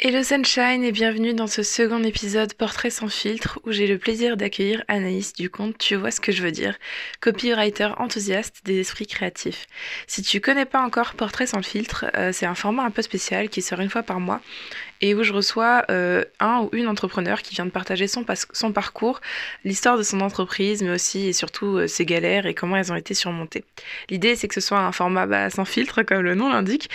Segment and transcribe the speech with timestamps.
[0.00, 4.36] Hello Sunshine et bienvenue dans ce second épisode Portrait sans filtre où j'ai le plaisir
[4.36, 6.78] d'accueillir Anaïs du compte Tu vois ce que je veux dire,
[7.20, 9.66] copywriter enthousiaste des esprits créatifs.
[10.06, 13.48] Si tu connais pas encore Portrait sans filtre, euh, c'est un format un peu spécial
[13.48, 14.40] qui sort une fois par mois
[15.00, 18.24] et où je reçois euh, un ou une entrepreneur qui vient de partager son,
[18.72, 19.20] parcours,
[19.64, 22.96] l'histoire de son entreprise, mais aussi et surtout euh, ses galères et comment elles ont
[22.96, 23.64] été surmontées.
[24.10, 26.90] L'idée, c'est que ce soit un format bah, sans filtre, comme le nom l'indique,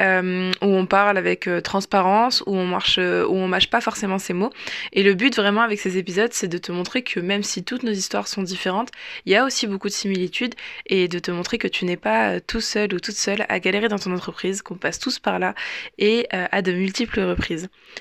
[0.00, 4.32] euh, où on parle avec transparence, où on marche, où on mâche pas forcément ses
[4.32, 4.52] mots.
[4.92, 7.82] Et le but vraiment avec ces épisodes, c'est de te montrer que même si toutes
[7.82, 8.90] nos histoires sont différentes,
[9.26, 10.54] il y a aussi beaucoup de similitudes
[10.86, 13.88] et de te montrer que tu n'es pas tout seul ou toute seule à galérer
[13.88, 15.54] dans ton entreprise, qu'on passe tous par là
[15.98, 17.47] et à de multiples reprises.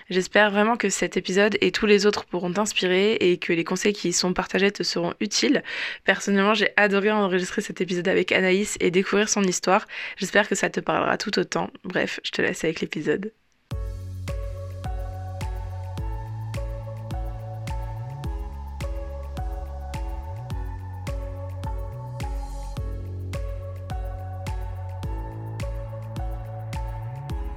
[0.09, 3.93] J'espère vraiment que cet épisode et tous les autres pourront t'inspirer et que les conseils
[3.93, 5.63] qui y sont partagés te seront utiles.
[6.03, 9.87] Personnellement, j'ai adoré enregistrer cet épisode avec Anaïs et découvrir son histoire.
[10.17, 11.69] J'espère que ça te parlera tout autant.
[11.83, 13.31] Bref, je te laisse avec l'épisode.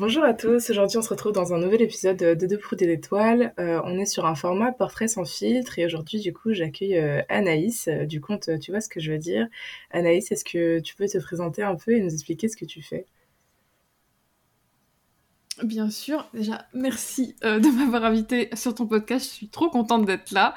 [0.00, 2.90] Bonjour à tous, aujourd'hui on se retrouve dans un nouvel épisode de Deux pour des
[2.90, 3.52] étoiles.
[3.58, 7.20] Euh, on est sur un format portrait sans filtre et aujourd'hui du coup j'accueille euh,
[7.28, 9.46] Anaïs euh, du compte Tu vois ce que je veux dire?
[9.90, 12.80] Anaïs, est-ce que tu peux te présenter un peu et nous expliquer ce que tu
[12.80, 13.04] fais?
[15.62, 20.30] Bien sûr, déjà merci de m'avoir invité sur ton podcast, je suis trop contente d'être
[20.30, 20.54] là.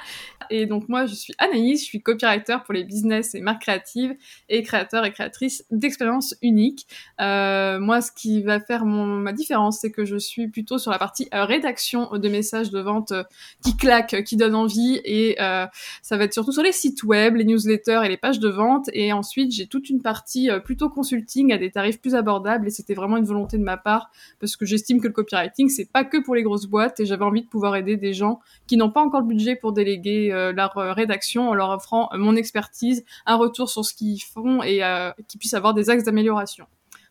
[0.50, 4.16] Et donc moi, je suis Anaïs, je suis copywriter pour les business et marques créatives
[4.50, 6.88] et créateur et créatrice d'expériences uniques.
[7.22, 10.92] Euh, moi, ce qui va faire mon, ma différence, c'est que je suis plutôt sur
[10.92, 13.24] la partie euh, rédaction de messages de vente euh,
[13.63, 15.66] qui claquent, qui donnent envie, et euh,
[16.02, 18.90] ça va être surtout sur les sites web, les newsletters et les pages de vente.
[18.94, 22.94] Et ensuite, j'ai toute une partie plutôt consulting à des tarifs plus abordables, et c'était
[22.94, 26.18] vraiment une volonté de ma part parce que j'estime que le copywriting c'est pas que
[26.24, 29.02] pour les grosses boîtes, et j'avais envie de pouvoir aider des gens qui n'ont pas
[29.02, 33.04] encore le budget pour déléguer euh, leur euh, rédaction en leur offrant euh, mon expertise,
[33.26, 34.81] un retour sur ce qu'ils font et
[35.28, 36.66] qu'ils puissent avoir des axes d'amélioration.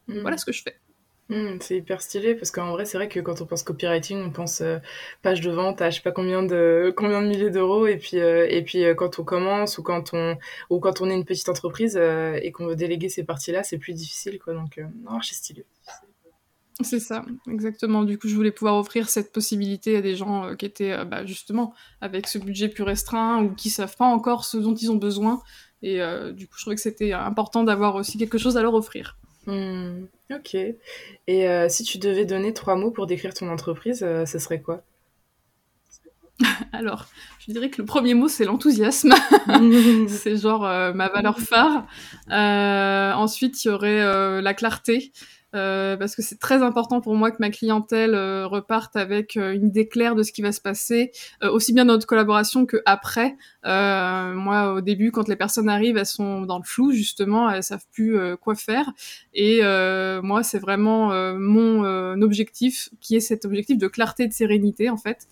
[0.09, 0.21] Hmm.
[0.21, 0.77] Voilà ce que je fais.
[1.29, 4.31] Hmm, c'est hyper stylé parce qu'en vrai c'est vrai que quand on pense copywriting on
[4.31, 4.63] pense
[5.23, 8.17] page de vente à je sais pas combien de combien de milliers d'euros et puis
[8.17, 10.37] et puis quand on commence ou quand on
[10.69, 13.79] ou quand on est une petite entreprise et qu'on veut déléguer ces parties là c'est
[13.79, 15.65] plus difficile quoi donc non c'est stylé.
[16.81, 18.03] C'est ça, exactement.
[18.03, 21.05] Du coup, je voulais pouvoir offrir cette possibilité à des gens euh, qui étaient euh,
[21.05, 24.91] bah, justement avec ce budget plus restreint ou qui savent pas encore ce dont ils
[24.91, 25.43] ont besoin.
[25.83, 28.75] Et euh, du coup, je trouvais que c'était important d'avoir aussi quelque chose à leur
[28.75, 29.19] offrir.
[29.47, 30.57] Hmm, ok.
[31.27, 34.85] Et si tu devais donner trois mots pour décrire ton entreprise, ce serait quoi?
[36.73, 37.09] Alors,
[37.41, 39.13] je dirais que le premier mot, c'est l'enthousiasme.
[40.09, 40.61] c'est genre
[40.95, 41.89] ma valeur phare.
[43.19, 45.13] ensuite, il y aurait la clarté.
[45.55, 49.53] Euh, parce que c'est très important pour moi que ma clientèle euh, reparte avec euh,
[49.53, 52.79] une idée claire de ce qui va se passer, aussi bien dans notre collaboration que
[52.87, 53.37] après.
[53.65, 57.85] moi, au début, quand les personnes arrivent, elles sont dans le flou justement, elles savent
[57.93, 58.91] plus quoi faire.
[59.35, 59.61] Et
[60.23, 64.97] moi, c'est vraiment mon objectif, qui est cet objectif de clarté et de sérénité en
[64.97, 65.29] fait.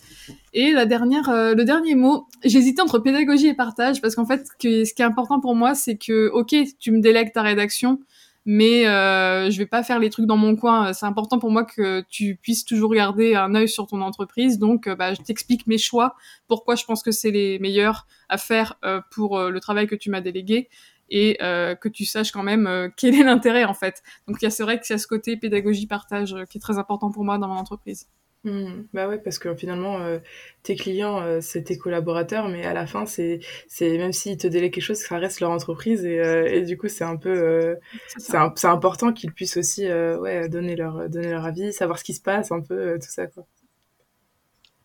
[0.53, 4.57] Et la dernière, le dernier mot, j'hésitais entre pédagogie et partage parce qu'en fait, ce
[4.59, 8.01] qui est important pour moi, c'est que ok, tu me délègues ta rédaction
[8.47, 10.93] mais euh, je vais pas faire les trucs dans mon coin.
[10.93, 14.59] C'est important pour moi que tu puisses toujours garder un œil sur ton entreprise.
[14.59, 16.15] Donc, euh, bah, je t'explique mes choix,
[16.49, 19.95] pourquoi je pense que c'est les meilleurs à faire euh, pour euh, le travail que
[19.95, 20.69] tu m'as délégué
[21.13, 24.01] et que tu saches quand même quel est l'intérêt en fait.
[24.29, 27.25] Donc, c'est vrai qu'il y a ce côté pédagogie partage qui est très important pour
[27.25, 28.07] moi dans mon entreprise.
[28.43, 28.85] Mmh.
[28.95, 30.19] Bah ouais, parce que finalement, euh,
[30.63, 34.47] tes clients, euh, c'est tes collaborateurs, mais à la fin, c'est, c'est même s'ils te
[34.47, 37.77] délèguent quelque chose, ça reste leur entreprise, et, euh, et du coup, c'est un peu,
[38.17, 42.15] c'est, c'est important qu'ils puissent aussi, ouais, donner leur, donner leur avis, savoir ce qui
[42.15, 43.47] se passe, un peu, tout ça, quoi.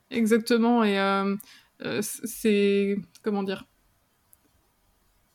[0.09, 0.97] Exactement, et
[2.01, 3.65] c'est comment dire?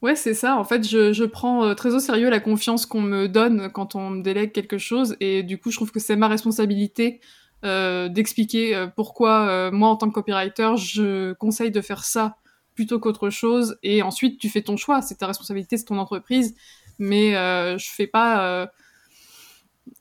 [0.03, 0.57] Ouais, c'est ça.
[0.57, 3.95] En fait, je, je prends euh, très au sérieux la confiance qu'on me donne quand
[3.95, 5.15] on me délègue quelque chose.
[5.21, 7.21] Et du coup, je trouve que c'est ma responsabilité
[7.63, 12.37] d'expliquer euh, pourquoi euh, moi, en tant que copywriter, je conseille de faire ça
[12.75, 13.79] plutôt qu'autre chose.
[13.83, 15.03] Et ensuite, tu fais ton choix.
[15.03, 16.55] C'est ta responsabilité, c'est ton entreprise.
[16.99, 18.69] Mais je fais pas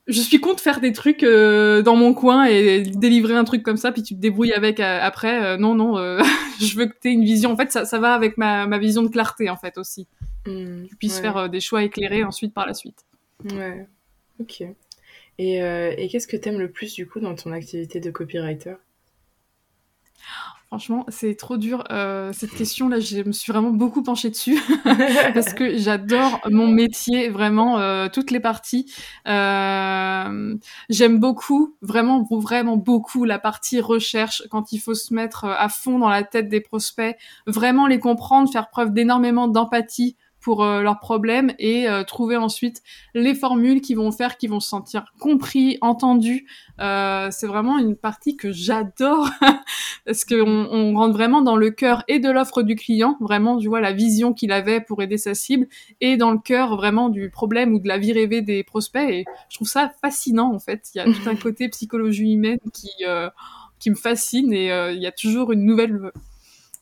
[0.10, 3.78] je suis contre faire des trucs euh, dans mon coin et délivrer un truc comme
[3.78, 5.44] ça, puis tu te débrouilles avec euh, après.
[5.44, 5.96] Euh, non, non,
[6.60, 7.52] je veux que tu aies une vision.
[7.52, 10.08] En fait, ça, ça va avec ma, ma vision de clarté, en fait, aussi.
[10.48, 13.06] Mmh, tu puisses faire des choix éclairés ensuite par la suite.
[13.54, 13.88] Ouais,
[14.40, 14.64] ok.
[15.40, 18.76] Et, et qu'est-ce que t'aimes le plus, du coup, dans ton activité de copywriter?
[20.70, 21.84] Franchement, c'est trop dur.
[21.90, 24.60] Euh, cette question-là, je me suis vraiment beaucoup penchée dessus
[25.34, 28.86] parce que j'adore mon métier, vraiment euh, toutes les parties.
[29.28, 30.56] Euh,
[30.92, 35.98] J'aime beaucoup, vraiment, vraiment beaucoup la partie recherche quand il faut se mettre à fond
[35.98, 41.00] dans la tête des prospects, vraiment les comprendre, faire preuve d'énormément d'empathie pour euh, leurs
[41.00, 42.82] problèmes et euh, trouver ensuite
[43.14, 46.48] les formules qui vont faire qu'ils vont se sentir compris, entendus.
[46.80, 49.30] Euh, c'est vraiment une partie que j'adore
[50.06, 53.68] parce qu'on on rentre vraiment dans le cœur et de l'offre du client, vraiment, tu
[53.68, 55.68] vois, la vision qu'il avait pour aider sa cible
[56.00, 59.10] et dans le cœur vraiment du problème ou de la vie rêvée des prospects.
[59.10, 60.90] Et je trouve ça fascinant en fait.
[60.96, 62.90] Il y a tout un côté psychologie humaine qui
[63.80, 66.12] qui me fascine et il y a toujours une nouvelle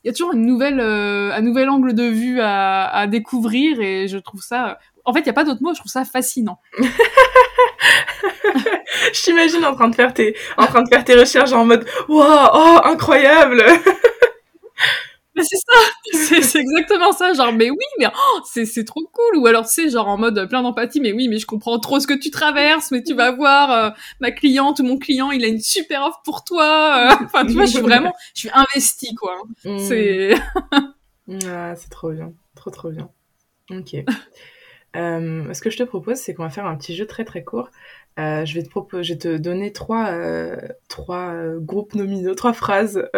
[0.04, 3.80] il y a toujours une nouvelle, euh, un nouvel angle de vue à, à, découvrir
[3.80, 4.78] et je trouve ça.
[5.04, 5.72] En fait, il y a pas d'autre mot.
[5.74, 6.60] Je trouve ça fascinant.
[9.12, 11.86] je t'imagine en train de faire tes, en train de faire tes recherches en mode,
[12.08, 13.62] waouh, oh, incroyable.
[15.42, 17.32] c'est ça, c'est exactement ça.
[17.32, 19.38] Genre, mais oui, mais oh, c'est trop cool.
[19.38, 22.00] Ou alors, tu sais, genre en mode plein d'empathie, mais oui, mais je comprends trop
[22.00, 23.90] ce que tu traverses, mais tu vas voir, euh,
[24.20, 27.12] ma cliente ou mon client, il a une super offre pour toi.
[27.12, 27.14] Euh.
[27.28, 29.42] Enfin, tu vois, je suis vraiment, je suis investie, quoi.
[29.64, 29.78] Mm.
[29.78, 30.34] C'est.
[31.46, 33.10] ah, c'est trop bien, trop trop bien.
[33.70, 33.96] Ok.
[34.96, 37.44] Euh, ce que je te propose, c'est qu'on va faire un petit jeu très très
[37.44, 37.70] court.
[38.18, 40.56] Euh, je vais te proposer, je vais te donner trois, euh,
[40.88, 43.08] trois euh, groupes nominaux, trois phrases,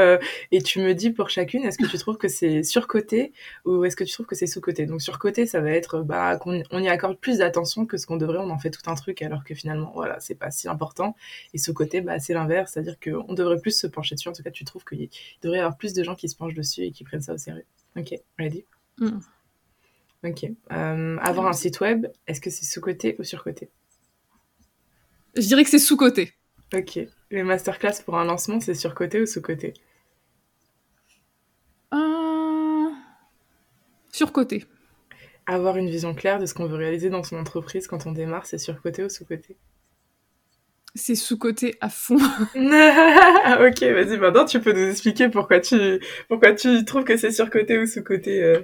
[0.51, 3.33] et tu me dis pour chacune, est-ce que tu trouves que c'est surcoté
[3.65, 4.85] ou est-ce que tu trouves que c'est sous-coté?
[4.85, 8.19] Donc surcoté, ça va être bah, qu'on on y accorde plus d'attention que ce qu'on
[8.19, 11.17] devrait, on en fait tout un truc alors que finalement, voilà, c'est pas si important.
[11.55, 14.29] Et sous-côté, bah, c'est l'inverse, c'est-à-dire qu'on devrait plus se pencher dessus.
[14.29, 15.09] En tout cas, tu trouves qu'il
[15.43, 17.39] devrait y avoir plus de gens qui se penchent dessus et qui prennent ça au
[17.39, 17.65] sérieux.
[17.97, 18.65] Ok, ready?
[18.99, 19.19] Mm.
[20.23, 20.51] Ok.
[20.69, 23.71] avoir un site web, est-ce que c'est sous-côté ou sur-côté
[25.37, 26.35] je dirais que c'est sous-côté.
[26.75, 26.99] Ok.
[27.31, 29.75] Les masterclass pour un lancement, c'est sur-côté ou sous-côté
[31.95, 32.89] euh...
[34.13, 34.65] Sur-côté.
[35.47, 38.47] Avoir une vision claire de ce qu'on veut réaliser dans son entreprise quand on démarre,
[38.47, 39.57] c'est sur-côté ou sous-côté
[40.95, 42.17] c'est sous-côté à fond.
[42.55, 47.79] ok, vas-y, maintenant tu peux nous expliquer pourquoi tu, pourquoi tu trouves que c'est sur-côté
[47.79, 48.43] ou sous-côté.
[48.43, 48.63] Euh...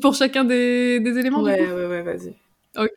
[0.00, 2.36] Pour chacun des, des éléments Ouais, ouais, ouais, vas-y.
[2.76, 2.90] Ok.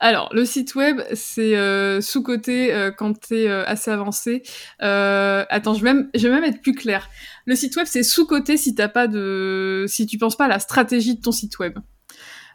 [0.00, 4.44] Alors, le site web, c'est euh, sous-côté euh, quand t'es euh, assez avancé.
[4.80, 7.08] Euh, attends, je vais, même, je vais même être plus clair.
[7.46, 10.60] Le site web, c'est sous-côté si t'as pas de, si tu penses pas à la
[10.60, 11.78] stratégie de ton site web.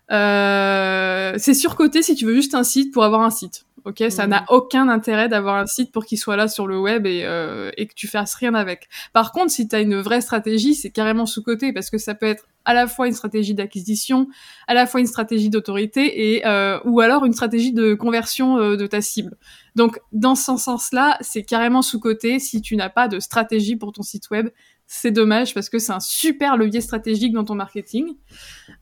[0.09, 3.65] C'est surcoté si tu veux juste un site pour avoir un site.
[3.85, 4.45] Ok, ça n'a mmh.
[4.49, 7.85] aucun intérêt d'avoir un site pour qu'il soit là sur le web et, euh, et
[7.85, 8.87] que tu fasses rien avec.
[9.11, 12.25] Par contre, si tu as une vraie stratégie, c'est carrément sous-côté parce que ça peut
[12.25, 14.27] être à la fois une stratégie d'acquisition,
[14.67, 18.77] à la fois une stratégie d'autorité et euh, ou alors une stratégie de conversion euh,
[18.77, 19.35] de ta cible.
[19.75, 24.01] Donc dans ce sens-là, c'est carrément sous-côté si tu n'as pas de stratégie pour ton
[24.01, 24.49] site web.
[24.85, 28.15] C'est dommage parce que c'est un super levier stratégique dans ton marketing.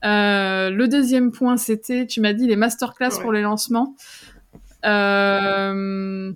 [0.03, 3.95] Euh, le deuxième point, c'était, tu m'as dit les masterclass pour les lancements.
[4.85, 6.33] Euh,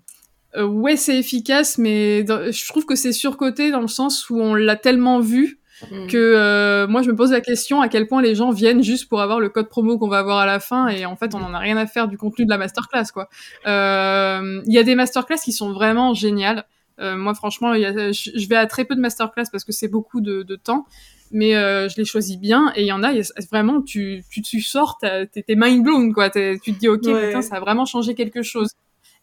[0.55, 4.53] euh, ouais, c'est efficace, mais je trouve que c'est surcoté dans le sens où on
[4.53, 6.07] l'a tellement vu mm.
[6.07, 9.09] que euh, moi je me pose la question à quel point les gens viennent juste
[9.09, 11.39] pour avoir le code promo qu'on va avoir à la fin et en fait on
[11.39, 13.27] en a rien à faire du contenu de la masterclass quoi.
[13.65, 16.65] Il y a des masterclass qui sont vraiment géniales.
[16.99, 20.21] moi franchement, y a, je vais à très peu de masterclass parce que c'est beaucoup
[20.21, 20.85] de, de, temps,
[21.31, 23.11] mais euh, je les choisis bien et il y en a,
[23.51, 26.29] vraiment tu tu, tu sors t'es mind blown quoi.
[26.29, 28.69] Tu te dis ok putain ça a vraiment changé quelque chose.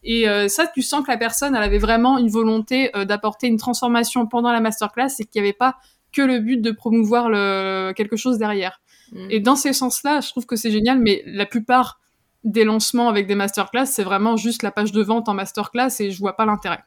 [0.03, 3.47] Et euh, ça tu sens que la personne elle avait vraiment une volonté euh, d'apporter
[3.47, 5.77] une transformation pendant la masterclass et qu'il n'y avait pas
[6.11, 8.81] que le but de promouvoir le quelque chose derrière.
[9.11, 9.27] Mm.
[9.29, 11.99] et dans ces sens là je trouve que c'est génial mais la plupart
[12.43, 16.11] des lancements avec des masterclass c'est vraiment juste la page de vente en masterclass et
[16.11, 16.79] je vois pas l'intérêt.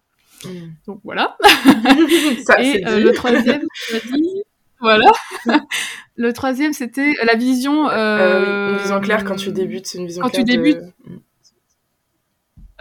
[0.45, 0.49] Mm.
[0.87, 1.37] donc voilà.
[2.47, 4.26] Ça, et le troisième tu dit
[4.87, 5.11] voilà.
[6.17, 7.89] le troisième, c'était la vision.
[7.91, 10.45] Euh, une vision claire quand tu débutes, c'est une vision quand claire.
[10.45, 10.79] tu débutes.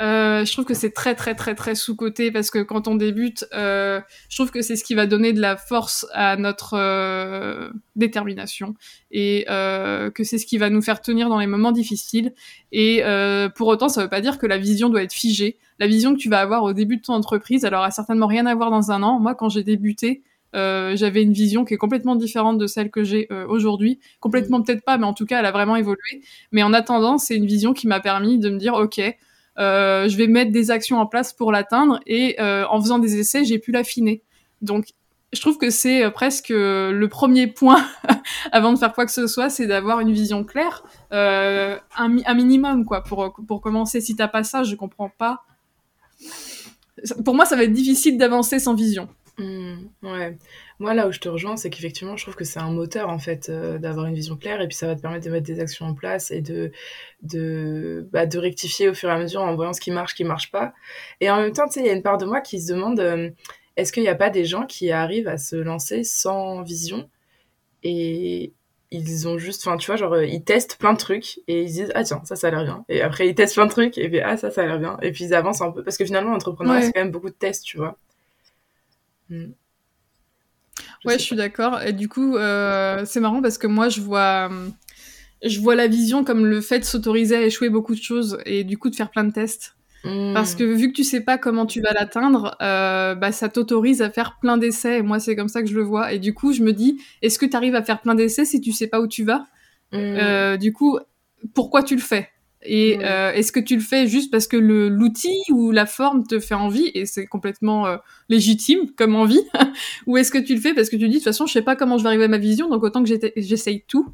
[0.02, 2.96] euh, je trouve que c'est très très très très sous coté parce que quand on
[2.96, 6.74] débute, euh, je trouve que c'est ce qui va donner de la force à notre
[6.78, 8.76] euh, détermination
[9.12, 12.34] et euh, que c'est ce qui va nous faire tenir dans les moments difficiles.
[12.74, 15.58] Et euh, pour autant, ça veut pas dire que la vision doit être figée.
[15.80, 18.46] La vision que tu vas avoir au début de ton entreprise, alors a certainement rien
[18.48, 19.20] à voir dans un an.
[19.22, 20.24] Moi, quand j'ai débuté,
[20.56, 24.00] euh, j'avais une vision qui est complètement différente de celle que j'ai euh, aujourd'hui.
[24.20, 26.24] Complètement peut-être pas, mais en tout cas, elle a vraiment évolué.
[26.52, 29.00] Mais en attendant, c'est une vision qui m'a permis de me dire, ok,
[29.58, 33.44] euh, je vais mettre des actions en place pour l'atteindre et en faisant des essais,
[33.44, 34.22] j'ai pu l'affiner.
[34.62, 34.88] Donc,
[35.34, 37.86] je trouve que c'est presque le premier point
[38.54, 42.86] avant de faire quoi que ce soit, c'est d'avoir une vision claire, un, un, minimum
[42.86, 44.00] quoi, pour pour commencer.
[44.00, 45.44] Si t'as pas ça, je comprends pas.
[47.26, 49.10] Pour moi, ça va être difficile d'avancer sans vision.
[49.38, 50.38] Mmh, ouais.
[50.80, 53.20] Moi, là où je te rejoins, c'est qu'effectivement, je trouve que c'est un moteur, en
[53.20, 55.60] fait, euh, d'avoir une vision claire, et puis ça va te permettre de mettre des
[55.60, 56.72] actions en place et de,
[57.22, 60.16] de, bah, de rectifier au fur et à mesure en voyant ce qui marche, ce
[60.16, 60.74] qui marche pas.
[61.20, 62.72] Et en même temps, tu sais, il y a une part de moi qui se
[62.72, 63.30] demande, euh,
[63.76, 67.10] est-ce qu'il n'y a pas des gens qui arrivent à se lancer sans vision
[67.84, 68.54] et
[68.92, 71.92] ils ont juste, enfin, tu vois, genre, ils testent plein de trucs et ils disent,
[71.96, 72.86] ah tiens, ça, ça a l'air bien.
[72.90, 74.98] Et après, ils testent plein de trucs et puis, ah, ça, ça a l'air bien.
[75.02, 75.84] Et puis, ils avancent un peu.
[75.84, 76.86] Parce que finalement, l'entrepreneuriat, ouais.
[76.88, 77.98] c'est quand même beaucoup de tests, tu vois.
[79.30, 79.46] Mm.
[81.04, 81.82] Je ouais, je suis d'accord.
[81.82, 84.50] Et du coup, euh, c'est marrant parce que moi, je vois,
[85.44, 88.64] je vois la vision comme le fait de s'autoriser à échouer beaucoup de choses et
[88.64, 89.76] du coup de faire plein de tests.
[90.04, 90.34] Mmh.
[90.34, 94.02] Parce que vu que tu sais pas comment tu vas l'atteindre, euh, bah, ça t'autorise
[94.02, 95.00] à faire plein d'essais.
[95.00, 96.14] Et moi, c'est comme ça que je le vois.
[96.14, 98.62] Et du coup, je me dis, est-ce que tu arrives à faire plein d'essais si
[98.62, 99.48] tu sais pas où tu vas?
[99.92, 99.98] Mmh.
[99.98, 101.00] euh, Du coup,
[101.54, 102.30] pourquoi tu le fais?
[102.66, 103.06] Et ouais.
[103.06, 106.40] euh, est-ce que tu le fais juste parce que le l'outil ou la forme te
[106.40, 107.98] fait envie et c'est complètement euh,
[108.30, 109.42] légitime comme envie?
[110.08, 111.62] Ou est-ce que tu le fais parce que tu dis de toute façon je sais
[111.62, 114.14] pas comment je vais arriver à ma vision donc autant que j'essaye tout.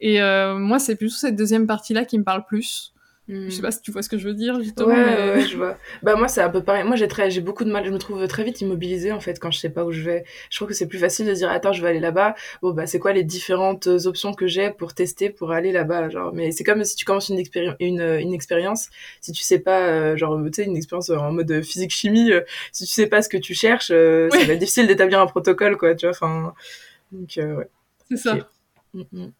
[0.00, 2.92] Et euh, moi c'est plutôt cette deuxième partie là qui me parle plus
[3.28, 4.88] je sais pas si tu vois ce que je veux dire justement.
[4.88, 5.30] Ouais, mais...
[5.32, 5.76] ouais, je vois.
[6.02, 6.84] Bah moi c'est un peu pareil.
[6.84, 7.84] Moi j'ai très, j'ai beaucoup de mal.
[7.84, 10.24] Je me trouve très vite immobilisée en fait quand je sais pas où je vais.
[10.50, 12.34] Je trouve que c'est plus facile de dire attends je vais aller là-bas.
[12.62, 16.32] Bon bah c'est quoi les différentes options que j'ai pour tester pour aller là-bas genre?
[16.32, 18.88] Mais c'est comme si tu commences une expérience, une, une expérience.
[19.20, 22.40] Si tu sais pas euh, genre tu sais une expérience en mode physique chimie, euh,
[22.72, 24.38] si tu sais pas ce que tu cherches, euh, ouais.
[24.38, 25.94] ça va être difficile d'établir un protocole quoi.
[25.94, 26.10] Tu vois.
[26.16, 26.54] Enfin
[27.12, 27.68] donc euh, ouais.
[28.10, 28.32] C'est ça.
[28.34, 28.42] Okay.
[28.94, 29.30] Mm -hmm.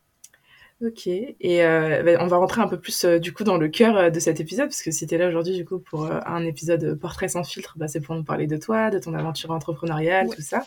[0.81, 3.69] Ok, et euh, bah, on va rentrer un peu plus euh, du coup dans le
[3.69, 6.45] cœur euh, de cet épisode, parce que si t'es là aujourd'hui du coup pour un
[6.45, 10.29] épisode portrait sans filtre, bah, c'est pour nous parler de toi, de ton aventure entrepreneuriale,
[10.29, 10.37] ouais.
[10.37, 10.65] tout ça.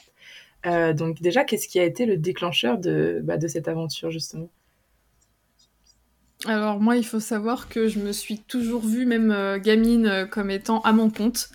[0.93, 4.49] Donc déjà, qu'est-ce qui a été le déclencheur de, bah, de cette aventure justement?
[6.45, 10.81] Alors moi, il faut savoir que je me suis toujours vue, même gamine, comme étant
[10.81, 11.49] à mon compte.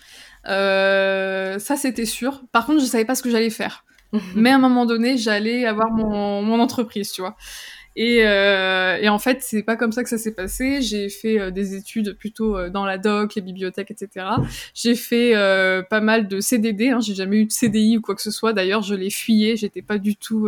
[0.45, 2.41] ça, c'était sûr.
[2.51, 3.85] Par contre, je savais pas ce que j'allais faire.
[4.35, 7.35] Mais à un moment donné, j'allais avoir mon, mon entreprise, tu vois.
[7.99, 10.83] Et, euh, et, en fait, c'est pas comme ça que ça s'est passé.
[10.83, 14.27] J'ai fait euh, des études plutôt euh, dans la doc, les bibliothèques, etc.
[14.75, 16.89] J'ai fait euh, pas mal de CDD.
[16.89, 16.99] Hein.
[17.01, 18.53] J'ai jamais eu de CDI ou quoi que ce soit.
[18.53, 19.57] D'ailleurs, je l'ai fuyé.
[19.57, 20.47] J'étais pas du tout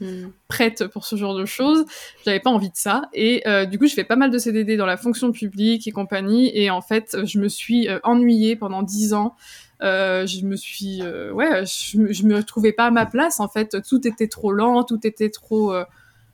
[0.00, 0.26] mm.
[0.46, 1.86] prête pour ce genre de choses.
[2.26, 3.08] J'avais pas envie de ça.
[3.14, 6.50] Et du coup, je fais pas mal de CDD dans la fonction publique et compagnie.
[6.54, 9.36] Et en fait, je me suis ennuyée pendant dix ans.
[9.82, 13.48] Euh, je me suis, euh, ouais, je, je, me retrouvais pas à ma place en
[13.48, 13.80] fait.
[13.88, 15.84] Tout était trop lent, tout était trop euh,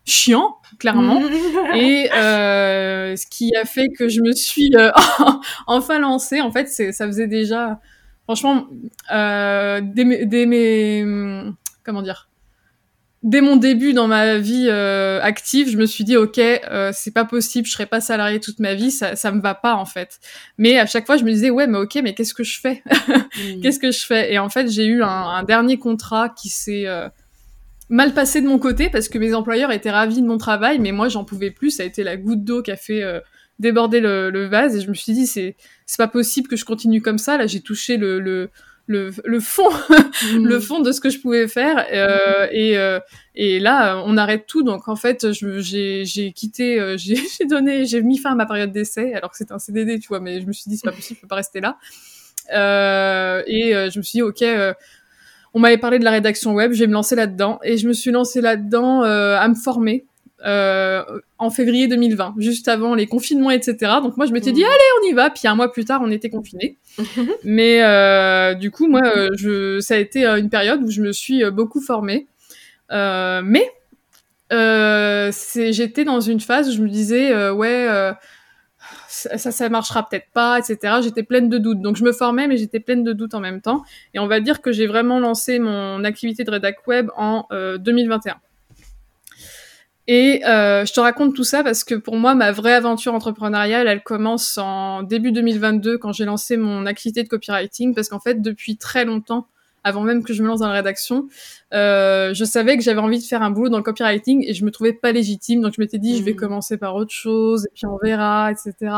[0.06, 1.22] chiant, clairement.
[1.74, 4.90] et euh, ce qui a fait que je me suis euh,
[5.66, 7.80] enfin lancée, en fait, c'est ça faisait déjà,
[8.24, 8.66] franchement,
[9.12, 11.04] euh, dès, dès, mes,
[11.84, 12.28] comment dire,
[13.26, 17.12] dès mon début dans ma vie euh, active, je me suis dit ok, euh, c'est
[17.12, 19.84] pas possible, je serai pas salariée toute ma vie, ça, ça me va pas en
[19.84, 20.20] fait.
[20.58, 22.82] Mais à chaque fois, je me disais ouais, mais ok, mais qu'est-ce que je fais?
[23.36, 23.60] Mmh.
[23.60, 24.32] Qu'est-ce que je fais?
[24.32, 27.06] Et en fait, j'ai eu un, un, dernier contrat qui s'est euh,
[27.88, 30.92] mal passé de mon côté parce que mes employeurs étaient ravis de mon travail, mais
[30.92, 31.70] moi j'en pouvais plus.
[31.70, 33.20] Ça a été la goutte d'eau qui a fait euh,
[33.58, 36.64] déborder le, le, vase et je me suis dit c'est c'est pas possible que je
[36.64, 37.38] continue comme ça.
[37.38, 38.50] Là j'ai touché le, le
[38.86, 40.46] le, le fond mmh.
[40.46, 43.00] le fond de ce que je pouvais faire euh, et euh,
[43.34, 48.02] et là on arrête tout donc en fait j'ai j'ai quitté euh, j'ai donné j'ai
[48.02, 50.46] mis fin à ma période d'essai alors que c'était un CDD tu vois mais je
[50.46, 51.78] me suis dit c'est pas possible je peux pas rester là
[52.52, 54.44] et je me suis dit ok
[55.56, 57.58] on m'avait parlé de la rédaction web, je vais me lancer là-dedans.
[57.64, 60.04] Et je me suis lancée là-dedans euh, à me former
[60.44, 61.02] euh,
[61.38, 63.92] en février 2020, juste avant les confinements, etc.
[64.02, 64.66] Donc moi, je m'étais dit, mmh.
[64.66, 65.30] allez, on y va.
[65.30, 66.76] Puis un mois plus tard, on était confinés.
[67.44, 69.00] Mais euh, du coup, moi,
[69.38, 72.26] je, ça a été une période où je me suis beaucoup formée.
[72.90, 73.70] mais
[74.50, 78.12] j'étais dans une phase où je me disais, ouais
[79.08, 80.96] ça, ça marchera peut-être pas, etc.
[81.02, 81.80] J'étais pleine de doutes.
[81.80, 83.82] Donc je me formais, mais j'étais pleine de doutes en même temps.
[84.14, 87.78] Et on va dire que j'ai vraiment lancé mon activité de rédac web en euh,
[87.78, 88.36] 2021.
[90.08, 93.88] Et euh, je te raconte tout ça parce que pour moi, ma vraie aventure entrepreneuriale,
[93.88, 97.94] elle commence en début 2022 quand j'ai lancé mon activité de copywriting.
[97.94, 99.48] Parce qu'en fait, depuis très longtemps,
[99.86, 101.28] avant même que je me lance dans la rédaction,
[101.72, 104.64] euh, je savais que j'avais envie de faire un boulot dans le copywriting et je
[104.64, 105.60] me trouvais pas légitime.
[105.60, 106.36] Donc je m'étais dit, je vais mmh.
[106.36, 108.92] commencer par autre chose et puis on verra, etc.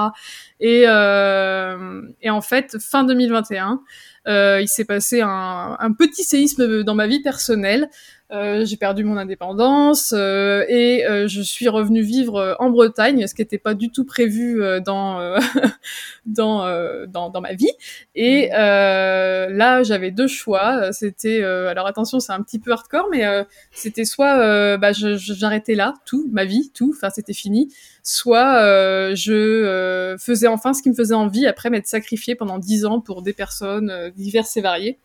[0.60, 3.82] Et, euh, et en fait, fin 2021,
[4.28, 7.90] euh, il s'est passé un, un, petit séisme dans ma vie personnelle.
[8.30, 13.34] Euh, j'ai perdu mon indépendance euh, et euh, je suis revenue vivre en Bretagne, ce
[13.34, 15.38] qui n'était pas du tout prévu dans,
[16.26, 17.72] dans, dans, dans ma vie.
[18.14, 20.92] Et là, j'avais deux choix.
[20.92, 23.24] C'était alors attention, c'est un petit peu hardcore, mais
[23.72, 30.48] c'était soit bah, j'arrêtais là tout ma vie, tout, enfin c'était fini, soit je faisais
[30.48, 34.10] enfin ce qui me faisait envie après m'être sacrifiée pendant dix ans pour des personnes
[34.14, 34.98] diverses et variées.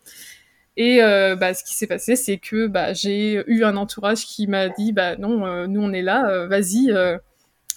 [0.76, 4.48] Et euh, bah, ce qui s'est passé, c'est que bah, j'ai eu un entourage qui
[4.48, 6.92] m'a dit bah non, euh, nous on est là, euh, vas-y,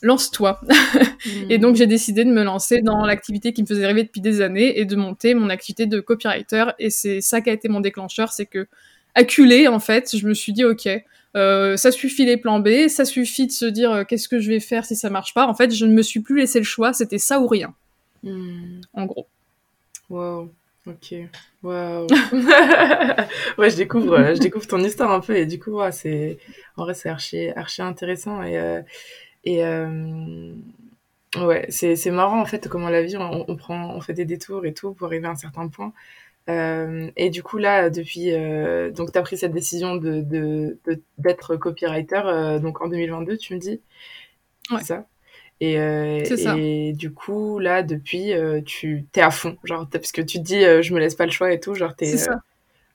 [0.02, 0.60] lance-toi.
[0.64, 0.70] Mm.
[1.50, 4.40] Et donc j'ai décidé de me lancer dans l'activité qui me faisait rêver depuis des
[4.40, 6.64] années et de monter mon activité de copywriter.
[6.78, 8.66] Et c'est ça qui a été mon déclencheur, c'est que
[9.14, 10.88] acculé en fait, je me suis dit ok,
[11.34, 14.86] ça suffit les plans B, ça suffit de se dire qu'est-ce que je vais faire
[14.86, 15.46] si ça marche pas.
[15.46, 17.74] En fait, je ne me suis plus laissé le choix, c'était ça ou rien.
[18.22, 18.80] Mm.
[18.94, 19.26] En gros.
[20.08, 20.50] Wow.
[20.86, 21.14] Ok.
[21.64, 22.06] Waouh.
[23.58, 26.38] ouais, je découvre, euh, je découvre ton histoire un peu et du coup, c'est,
[26.76, 28.82] en vrai, c'est archi, archi intéressant et, euh,
[29.44, 30.54] et euh,
[31.38, 34.64] ouais, c'est, c'est marrant en fait comment la vie, on, prend, on fait des détours
[34.64, 35.92] et tout pour arriver à un certain point.
[36.48, 38.30] et du coup, là, depuis,
[38.92, 40.78] donc, tu as pris cette décision de, de,
[41.18, 43.80] d'être copywriter, donc en 2022, tu me dis?
[44.70, 44.78] Ouais.
[44.78, 45.06] C'est ça?
[45.60, 46.22] Et, euh,
[46.56, 49.56] et du coup, là, depuis, euh, tu t'es à fond.
[49.64, 51.74] Genre, parce que tu te dis, euh, je me laisse pas le choix et tout.
[51.74, 52.06] Genre, t'es.
[52.06, 52.40] C'est ça.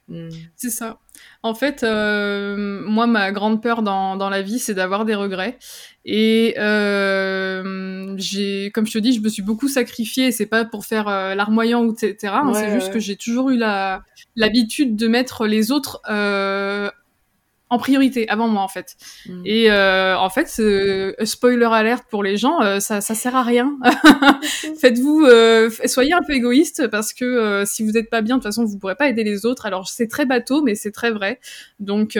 [0.07, 0.29] Hmm.
[0.57, 0.99] C'est ça.
[1.41, 5.57] En fait, moi, ma grande peur dans, dans la vie, c'est d'avoir des regrets.
[6.05, 6.53] Et
[8.17, 10.31] j'ai, comme je te dis, je me suis beaucoup sacrifiée.
[10.31, 12.33] C'est pas pour faire larmoyant ou etc.
[12.43, 14.03] Hein, c'est juste que j'ai toujours eu la
[14.35, 16.01] l'habitude de mettre les autres
[17.71, 18.95] en priorité avant moi en fait.
[19.27, 19.41] Mm.
[19.45, 23.43] Et euh, en fait, euh, spoiler alerte pour les gens, euh, ça ça sert à
[23.43, 23.77] rien.
[24.79, 28.50] Faites-vous, euh, soyez un peu égoïste parce que si vous n'êtes pas bien, de toute
[28.50, 29.65] façon vous pourrez pas aider les autres.
[29.65, 31.39] Alors c'est très bateau, mais c'est très vrai.
[31.79, 32.19] Donc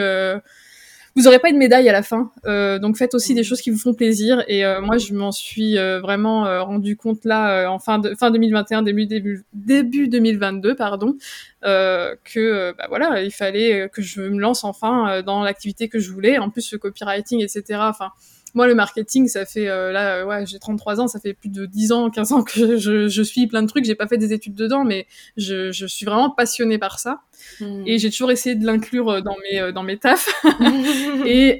[1.14, 2.32] vous aurez pas une médaille à la fin.
[2.46, 4.42] Euh, donc faites aussi des choses qui vous font plaisir.
[4.48, 8.30] Et euh, moi, je m'en suis euh, vraiment rendu compte là en fin de fin
[8.30, 11.16] 2021, début début début 2022, pardon,
[11.62, 16.38] que bah voilà, il fallait que je me lance enfin dans l'activité que je voulais.
[16.38, 17.80] En plus, le copywriting, etc.
[17.82, 18.10] Enfin
[18.54, 21.48] moi, le marketing, ça fait euh, là, euh, ouais, j'ai 33 ans, ça fait plus
[21.48, 23.84] de 10 ans, 15 ans que je, je suis plein de trucs.
[23.84, 27.20] J'ai pas fait des études dedans, mais je, je suis vraiment passionnée par ça.
[27.60, 27.82] Hmm.
[27.86, 30.28] Et j'ai toujours essayé de l'inclure euh, dans mes dans mes tafs.
[31.26, 31.58] et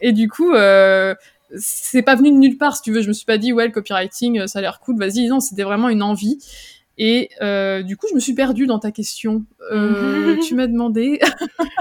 [0.00, 0.52] et du coup.
[1.56, 3.02] c'est pas venu de nulle part, si tu veux.
[3.02, 5.26] Je me suis pas dit, ouais, le copywriting, ça a l'air cool, vas-y.
[5.26, 6.38] Non, c'était vraiment une envie.
[7.04, 9.42] Et euh, du coup, je me suis perdue dans ta question.
[9.72, 11.18] Euh, tu m'as demandé.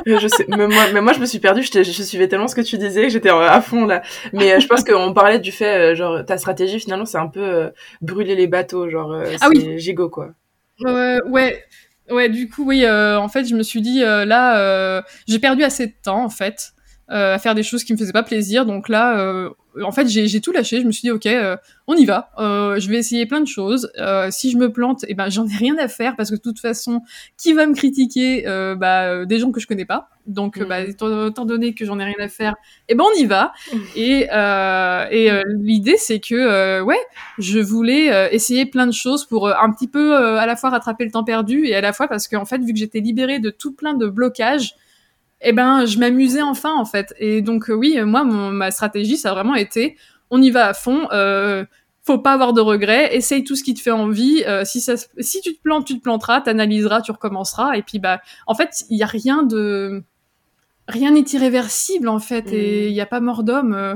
[0.08, 1.62] Euh, je sais, mais moi, mais moi, je me suis perdue.
[1.62, 4.02] Je, je suivais tellement ce que tu disais que j'étais à fond là.
[4.34, 7.28] Mais euh, je pense qu'on parlait du fait, euh, genre, ta stratégie finalement, c'est un
[7.28, 7.70] peu
[8.02, 9.78] brûler les bateaux, genre, ah oui.
[9.78, 10.32] gigot quoi.
[10.80, 11.64] ouais.
[12.10, 15.94] Ouais, du coup, oui, en fait, je me suis dit, là, j'ai perdu assez de
[16.04, 16.72] temps, en fait,
[17.10, 18.66] à faire des choses qui me faisaient pas plaisir.
[18.66, 20.82] Donc là, en fait, j'ai tout lâché.
[20.82, 21.56] Je me suis dit, ok, euh,
[21.88, 22.32] on y va.
[22.40, 23.92] Euh, je vais essayer plein de choses.
[23.98, 26.42] Euh, si je me plante, eh ben, j'en ai rien à faire parce que de
[26.42, 27.02] toute façon,
[27.38, 28.44] qui va me critiquer
[28.78, 30.10] bah, Des gens que je connais pas.
[30.28, 30.90] Donc, bah, mhm.
[30.90, 32.56] étant, donné que j'en ai rien à faire,
[32.90, 33.54] eh ben, on y va.
[33.96, 34.28] Et,
[35.12, 37.00] et l'idée, c'est que, ouais,
[37.38, 41.12] je voulais essayer plein de choses pour un petit peu à la fois rattraper le
[41.12, 43.74] temps perdu et à la fois parce qu'en fait, vu que j'étais libérée de tout
[43.74, 44.76] plein de blocages,
[45.42, 47.14] eh ben, je m'amusais enfin en fait.
[47.20, 49.98] Et donc euh, oui, moi, ma stratégie, ça a vraiment été,
[50.30, 51.08] on y va à fond.
[51.12, 51.66] Euh,
[52.04, 54.44] faut pas avoir de regrets, essaye tout ce qui te fait envie.
[54.48, 57.74] Euh, si ça, si tu te plantes, tu te planteras, t'analyseras, tu recommenceras.
[57.76, 60.04] Et puis bah, en fait, il y a rien de,
[60.88, 63.74] rien n'est irréversible en fait, et il y a pas mort d'homme.
[63.74, 63.96] Euh,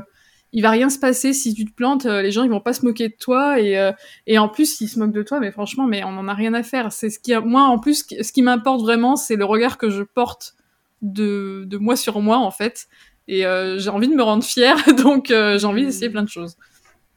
[0.51, 2.05] il va rien se passer si tu te plantes.
[2.05, 3.91] les gens ils vont pas se moquer de toi et
[4.25, 6.53] et en plus ils se moquent de toi, mais franchement, mais on en a rien
[6.53, 6.93] à faire.
[6.93, 10.03] C'est ce qui, moi en plus, ce qui m'importe vraiment, c'est le regard que je
[10.03, 10.55] porte
[11.13, 12.87] de, de moi sur moi en fait.
[13.27, 16.29] Et euh, j'ai envie de me rendre fière, donc euh, j'ai envie d'essayer plein de
[16.29, 16.57] choses.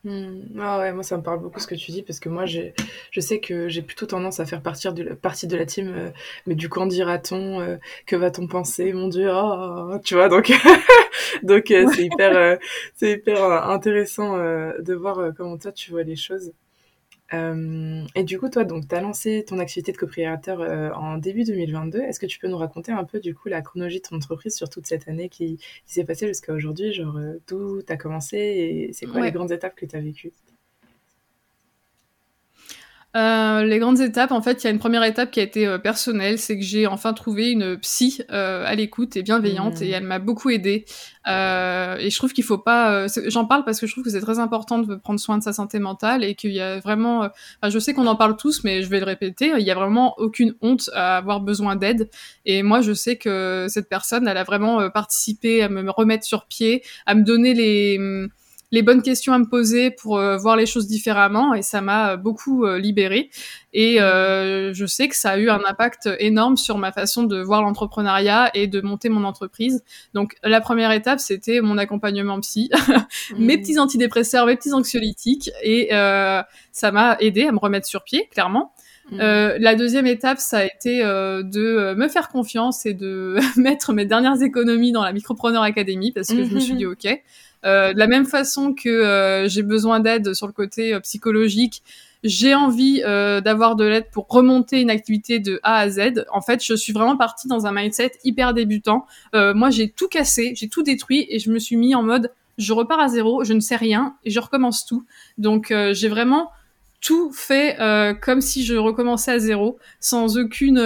[0.05, 0.42] Hmm.
[0.61, 3.20] Ah ouais, moi ça me parle beaucoup ce que tu dis parce que moi je
[3.20, 6.11] sais que j'ai plutôt tendance à faire partir de la, partie de la team, euh,
[6.46, 10.53] mais du qu'en dira-t-on, que va-t-on penser, mon dieu, oh, tu vois donc
[11.42, 12.59] donc c'est hyper
[12.94, 16.53] c'est hyper intéressant de voir comment toi tu vois les choses.
[17.35, 21.19] Euh, et du coup, toi, donc, tu as lancé ton activité de copriateur euh, en
[21.19, 22.01] début 2022.
[22.01, 24.57] Est-ce que tu peux nous raconter un peu, du coup, la chronologie de ton entreprise
[24.57, 28.37] sur toute cette année qui, s'est passée jusqu'à aujourd'hui Genre, euh, d'où tu as commencé
[28.38, 30.33] et c'est quoi les grandes étapes que tu as vécues?
[33.16, 35.66] Euh, les grandes étapes, en fait, il y a une première étape qui a été
[35.66, 39.90] euh, personnelle, c'est que j'ai enfin trouvé une psy euh, à l'écoute et bienveillante, et
[39.90, 39.94] mmh.
[39.94, 40.85] elle m'a beaucoup aidée.
[41.27, 43.07] et je trouve qu'il faut pas.
[43.27, 45.55] J'en parle parce que je trouve que c'est très important de prendre soin de sa
[45.55, 47.21] santé mentale et qu'il y a vraiment.
[47.21, 49.53] Enfin, je sais qu'on en parle tous, mais je vais le répéter.
[49.59, 52.11] Il y a vraiment aucune honte à avoir besoin d'aide.
[52.44, 56.47] Et moi, je sais que cette personne, elle a vraiment participé à me remettre sur
[56.47, 58.29] pied, à me donner les
[58.70, 62.16] les bonnes questions à me poser pour euh, voir les choses différemment et ça m'a
[62.16, 63.31] beaucoup euh, libérée
[63.72, 67.40] et euh, je sais que ça a eu un impact énorme sur ma façon de
[67.40, 69.83] voir l'entrepreneuriat et de monter mon entreprise.
[70.14, 72.70] Donc la première étape c'était mon accompagnement psy,
[73.38, 73.61] mes mmh.
[73.61, 78.72] petits antidépresseurs, mes petits anxiolytiques et ça m'a aidé à me remettre sur pied clairement.
[79.11, 79.18] Mmh.
[79.18, 84.42] la deuxième étape, ça a été de me faire confiance et de mettre mes dernières
[84.42, 87.07] économies dans la Micropreneur Academy parce que je me suis dit ok,
[87.64, 91.83] euh, de la même façon que euh, j'ai besoin d'aide sur le côté euh, psychologique,
[92.25, 96.25] j'ai envie d'avoir de l'aide pour remonter une activité de A à Z.
[96.33, 99.07] En fait, je suis vraiment partie dans un mindset hyper débutant.
[99.33, 102.73] moi, j'ai tout cassé, j'ai tout détruit et je me suis mis en mode je
[102.73, 105.07] repars à zéro, je ne sais rien et je recommence tout.
[105.38, 106.51] Donc, j'ai vraiment
[107.01, 107.77] tout fait
[108.21, 110.79] comme si je recommençais à zéro, sans aucune,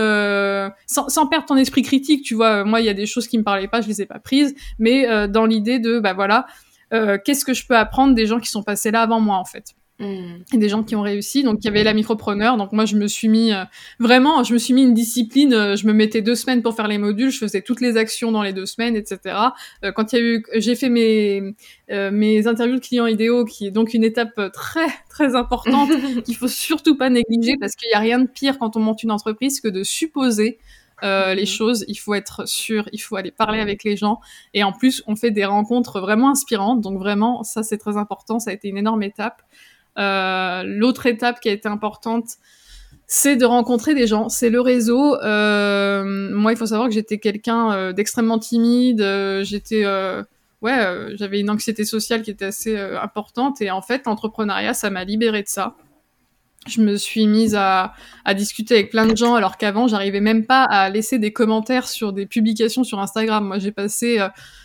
[0.87, 2.25] sans, sans, perdre ton esprit critique.
[2.25, 4.07] Tu vois, moi, il y a des choses qui me parlaient pas, je les ai
[4.07, 6.46] pas prises, mais dans l'idée de, bah voilà,
[6.92, 9.44] euh, qu'est-ce que je peux apprendre des gens qui sont passés là avant moi en
[9.44, 9.75] fait.
[10.00, 12.96] Et des gens qui ont réussi donc il y avait la micropreneur donc moi je
[12.96, 13.62] me suis mis euh,
[14.00, 16.88] vraiment je me suis mis une discipline euh, je me mettais deux semaines pour faire
[16.88, 19.37] les modules je faisais toutes les actions dans les deux semaines etc
[19.94, 21.55] quand il y a eu j'ai fait mes
[21.88, 25.90] mes interviews de clients idéaux qui est donc une étape très très importante
[26.24, 29.05] qu'il faut surtout pas négliger parce qu'il y a rien de pire quand on monte
[29.05, 30.59] une entreprise que de supposer
[31.02, 34.20] euh, les choses, il faut être sûr, il faut aller parler avec les gens.
[34.55, 36.81] Et en plus, on fait des rencontres vraiment inspirantes.
[36.81, 38.38] Donc vraiment, ça c'est très important.
[38.38, 39.42] Ça a été une énorme étape.
[39.98, 42.37] Euh, L'autre étape qui a été importante,
[43.07, 44.28] c'est de rencontrer des gens.
[44.28, 45.16] C'est le réseau.
[45.22, 49.05] Euh, moi, il faut savoir que j'étais quelqu'un euh, d'extrêmement timide.
[49.42, 49.87] J'étais
[50.62, 53.61] ouais, j'avais une anxiété sociale qui était assez importante.
[53.61, 55.76] Et en fait, l'entrepreneuriat, ça m'a libérée de ça
[56.68, 57.92] je me suis mise à,
[58.24, 61.88] à, discuter avec plein de gens alors qu'avant j'arrivais même pas à laisser des commentaires
[61.88, 63.44] sur des publications sur Instagram.
[63.44, 64.20] Moi j'ai passé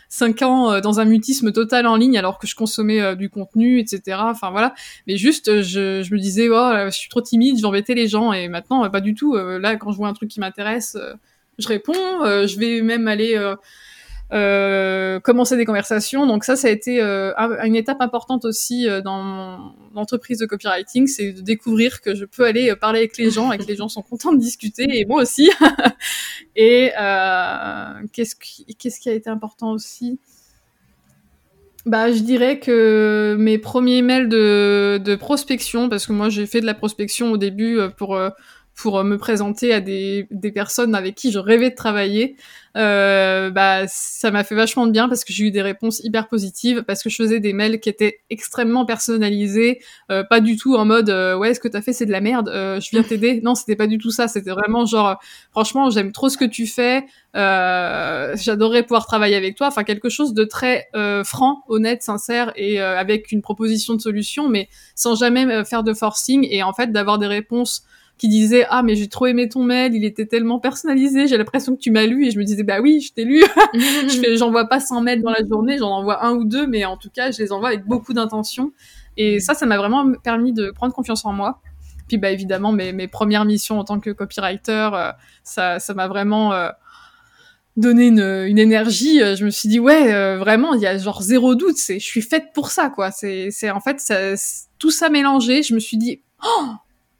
[0.09, 3.29] cinq ans euh, dans un mutisme total en ligne alors que je consommais euh, du
[3.29, 4.17] contenu, etc.
[4.21, 4.73] Enfin voilà.
[5.07, 8.47] Mais juste je, je me disais oh je suis trop timide, j'embêtais les gens et
[8.47, 9.35] maintenant pas du tout.
[9.35, 10.97] là quand je vois un truc qui m'intéresse,
[11.57, 11.93] je réponds.
[11.93, 13.37] je vais même aller
[14.33, 16.27] euh, commencer des conversations.
[16.27, 20.45] Donc ça, ça a été euh, une étape importante aussi euh, dans mon entreprise de
[20.45, 23.77] copywriting, c'est de découvrir que je peux aller parler avec les gens et que les
[23.77, 25.49] gens sont contents de discuter et moi aussi.
[26.57, 26.91] et
[28.11, 30.19] qu'est-ce qui, qu'est-ce qui a été important aussi?
[31.85, 36.59] Bah, je dirais que mes premiers mails de, de prospection, parce que moi j'ai fait
[36.59, 38.19] de la prospection au début pour
[38.77, 42.35] pour me présenter à des, des personnes avec qui je rêvais de travailler.
[42.77, 46.27] Euh, bah ça m'a fait vachement de bien parce que j'ai eu des réponses hyper
[46.27, 50.75] positives parce que je faisais des mails qui étaient extrêmement personnalisés, euh, pas du tout
[50.75, 53.01] en mode euh, ouais ce que t'as fait c'est de la merde, euh, je viens
[53.01, 53.41] t'aider.
[53.43, 55.17] Non c'était pas du tout ça, c'était vraiment genre
[55.49, 60.35] franchement j'aime trop ce que tu fais, j'adorerais pouvoir travailler avec toi, enfin quelque chose
[60.35, 60.87] de très
[61.25, 66.47] franc, honnête, sincère et avec une proposition de solution mais sans jamais faire de forcing.
[66.51, 67.83] Et en fait d'avoir des réponses
[68.17, 71.75] qui disait ah mais j'ai trop aimé ton mail, il était tellement personnalisé, j'ai l'impression
[71.75, 73.43] que tu m'as lu et je me disais bah oui je t'ai lu.
[73.73, 76.85] je fais j'envoie pas 100 mails dans la journée, j'en envoie un ou deux mais
[76.85, 78.71] en tout cas je les envoie avec beaucoup d'intention
[79.17, 81.61] et ça ça m'a vraiment permis de prendre confiance en moi.
[82.07, 85.11] Puis bah évidemment mes, mes premières missions en tant que copywriter euh,
[85.43, 86.69] ça ça m'a vraiment euh,
[87.77, 89.19] donné une, une, énergie.
[89.19, 91.77] Je me suis dit ouais, euh, vraiment, il y a genre zéro doute.
[91.77, 93.11] C'est, je suis faite pour ça, quoi.
[93.11, 94.33] C'est, c'est en fait ça,
[94.79, 95.63] tout ça mélangé.
[95.63, 96.71] Je me suis dit, oh,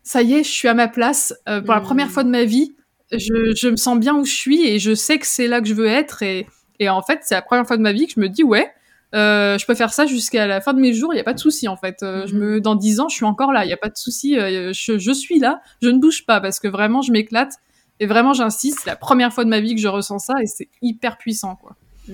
[0.08, 1.34] ça y est, je suis à ma place.
[1.50, 2.76] Euh, pour la première fois de ma vie,
[3.12, 5.68] je, je, me sens bien où je suis et je sais que c'est là que
[5.68, 6.24] je veux être.
[6.24, 6.48] Et,
[6.80, 8.72] et en fait, c'est la première fois de ma vie que je me dis, ouais,
[9.16, 11.34] euh, je peux faire ça jusqu'à la fin de mes jours, il n'y a pas
[11.34, 12.04] de souci en fait.
[12.04, 12.60] Euh, je me, mmh.
[12.62, 14.40] dans dix ans, je suis encore là, il n'y a pas de souci.
[14.40, 17.56] Euh, je, je, suis là, je ne bouge pas parce que vraiment, je m'éclate.
[18.00, 20.46] Et vraiment, j'insiste, c'est la première fois de ma vie que je ressens ça et
[20.46, 21.76] c'est hyper puissant, quoi.
[22.08, 22.14] Mmh.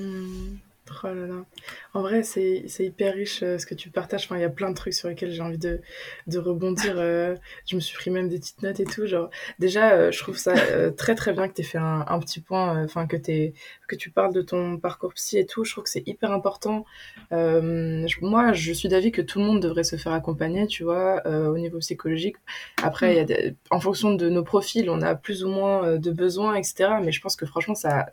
[1.03, 1.45] Oh là là.
[1.93, 4.25] En vrai, c'est hyper riche euh, ce que tu partages.
[4.25, 5.79] Enfin, il y a plein de trucs sur lesquels j'ai envie de,
[6.27, 6.95] de rebondir.
[6.97, 7.35] Euh,
[7.67, 9.05] je me suis pris même des petites notes et tout.
[9.05, 10.53] Genre, déjà, euh, je trouve ça
[10.91, 14.41] très très bien que tu fait un, petit point, enfin, que, que tu parles de
[14.41, 15.63] ton parcours psy et tout.
[15.63, 16.85] Je trouve que c'est hyper important.
[17.31, 21.57] moi, je suis d'avis que tout le monde devrait se faire accompagner, tu vois, au
[21.57, 22.37] niveau psychologique.
[22.81, 23.25] Après,
[23.69, 26.95] en fonction de nos profils, on a plus ou moins de besoins, etc.
[27.03, 28.07] Mais je pense que franchement, ça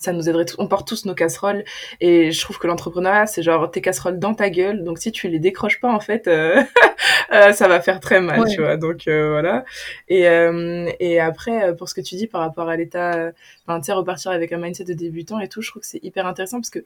[0.00, 0.46] ça nous aiderait.
[0.58, 1.62] On porte tous nos casseroles
[2.00, 4.82] et je trouve que l'entrepreneuriat c'est genre tes casseroles dans ta gueule.
[4.82, 6.60] Donc si tu les décroches pas en fait, euh,
[7.32, 8.78] euh, ça va faire très mal, tu vois.
[8.78, 9.64] Donc euh, voilà.
[10.08, 10.22] Et
[11.00, 13.30] et après pour ce que tu dis par rapport à l'état,
[13.66, 16.02] enfin tu sais repartir avec un mindset de débutant et tout, je trouve que c'est
[16.02, 16.80] hyper intéressant parce que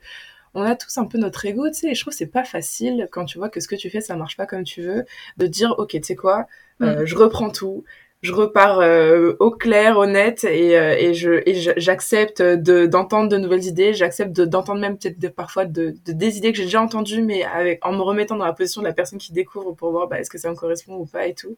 [0.57, 2.45] on a tous un peu notre ego, tu sais, et je trouve que c'est pas
[2.45, 5.05] facile quand tu vois que ce que tu fais ça marche pas comme tu veux,
[5.37, 6.47] de dire ok, tu sais quoi,
[6.79, 7.05] mm.
[7.05, 7.85] je reprends tout,
[8.25, 13.37] je repars euh, au clair, honnête et, euh, et je et j'accepte de d'entendre de
[13.37, 16.81] nouvelles idées, j'accepte d'entendre même peut-être de, parfois de, de, des idées que j'ai déjà
[16.81, 19.91] entendues mais avec en me remettant dans la position de la personne qui découvre pour
[19.91, 21.55] voir bah, est-ce que ça me correspond ou pas et tout.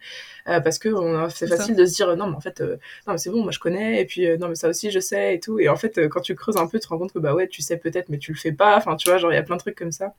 [0.49, 0.89] Euh, parce que
[1.31, 3.61] c'est facile de se dire non mais en fait non mais c'est bon moi je
[3.61, 5.61] connais et puis non mais ça aussi je sais et tout.
[5.61, 7.47] Et en fait quand tu creuses un peu tu te rends compte que bah ouais
[7.47, 8.77] tu sais peut-être mais tu le fais pas.
[8.77, 10.15] Enfin tu vois genre il y a plein de trucs comme ça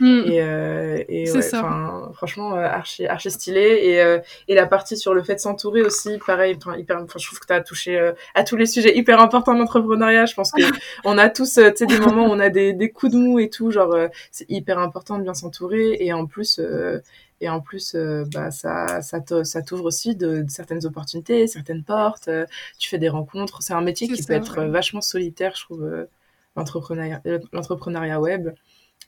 [0.00, 0.22] Mm.
[0.26, 1.42] Et, euh, et ouais,
[2.12, 3.80] franchement, euh, archi, archi stylé.
[3.82, 7.38] Et, euh, et la partie sur le fait de s'entourer aussi, pareil, hyper, je trouve
[7.38, 10.26] que tu as touché euh, à tous les sujets hyper importants d'entrepreneuriat.
[10.26, 10.62] Je pense que
[11.04, 13.38] on a tous, tu sais, des moments où on a des, des coups de mou
[13.38, 13.70] et tout.
[13.70, 13.94] Genre,
[14.30, 15.96] c'est hyper important de bien s'entourer.
[16.00, 16.60] Et en plus,
[17.40, 17.96] et en plus,
[18.32, 22.28] bah, ça, ça, t'ouvre aussi de, certaines opportunités, certaines portes.
[22.78, 23.62] tu fais des rencontres.
[23.62, 26.06] C'est un métier qui peut être vachement solitaire, je trouve,
[26.56, 27.20] l'entrepreneuriat,
[27.52, 28.50] l'entrepreneuriat web.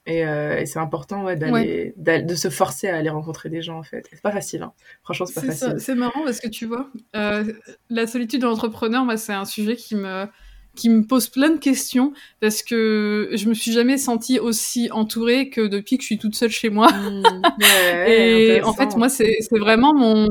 [0.08, 3.82] Euh, et, c'est important ouais, d'aller, de se forcer à aller rencontrer des gens en
[3.82, 4.06] fait.
[4.10, 4.72] C'est pas facile, hein.
[5.02, 5.76] franchement c'est pas facile.
[5.78, 7.44] C'est marrant parce que tu vois, euh,
[7.88, 10.26] la solitude de l'entrepreneur, moi c'est un sujet qui me
[10.74, 15.48] qui me pose plein de questions parce que je me suis jamais sentie aussi entourée
[15.48, 16.88] que depuis que je suis toute seule chez moi.
[16.92, 17.42] Mmh,
[18.08, 20.28] et en fait moi c'est vraiment mon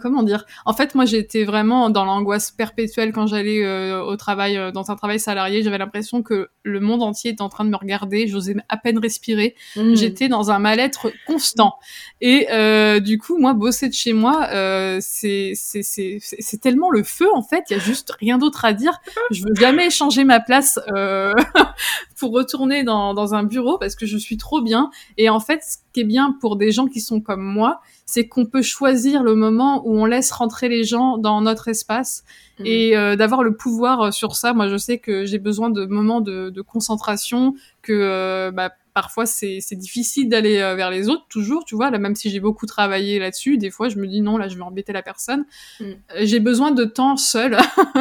[0.00, 0.44] comment dire?
[0.64, 4.90] En fait, moi, j'étais vraiment dans l'angoisse perpétuelle quand j'allais euh, au travail, euh, dans
[4.90, 5.62] un travail salarié.
[5.62, 8.26] J'avais l'impression que le monde entier était en train de me regarder.
[8.26, 9.54] J'osais à peine respirer.
[9.76, 9.94] Mmh.
[9.94, 11.76] J'étais dans un mal-être constant.
[12.20, 14.48] Et euh, du coup, moi, bosser de chez moi,
[15.00, 17.64] c'est c'est tellement le feu en fait.
[17.70, 19.00] Il y a juste rien d'autre à dire.
[19.30, 20.78] Je veux jamais changer ma place
[22.18, 24.90] pour retourner dans, dans un bureau parce que je suis trop bien.
[25.16, 28.28] Et en fait, ce qui est bien pour des gens qui sont comme moi, c'est
[28.28, 32.22] qu'on peut choisir le moment où on laisse rentrer les gens dans notre espace
[32.60, 32.66] mm.
[32.66, 34.52] et euh, d'avoir le pouvoir euh, sur ça.
[34.52, 39.26] Moi, je sais que j'ai besoin de moments de, de concentration, que euh, bah, parfois
[39.26, 41.90] c'est difficile d'aller vers les autres toujours, tu vois.
[41.90, 44.56] Là, même si j'ai beaucoup travaillé là-dessus, des fois je me dis non, là je
[44.56, 45.44] vais embêter la personne.
[45.78, 45.84] Mm.
[46.22, 47.56] J'ai besoin de temps seul.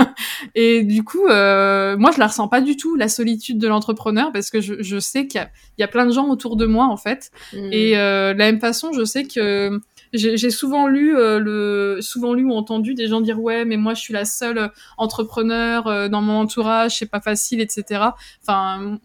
[0.55, 4.49] et du coup, moi je la ressens pas du tout la solitude de l'entrepreneur parce
[4.49, 5.39] que je, je sais qu'il
[5.77, 7.31] y, y, a plein de gens autour de moi en fait.
[7.53, 7.69] Mm.
[7.71, 9.79] Et de la même façon, je sais que
[10.13, 13.93] j'ai souvent lu euh, le souvent lu ou entendu des gens dire ouais mais moi
[13.93, 18.01] je suis la seule entrepreneur euh, dans mon entourage c'est pas facile etc
[18.41, 18.99] enfin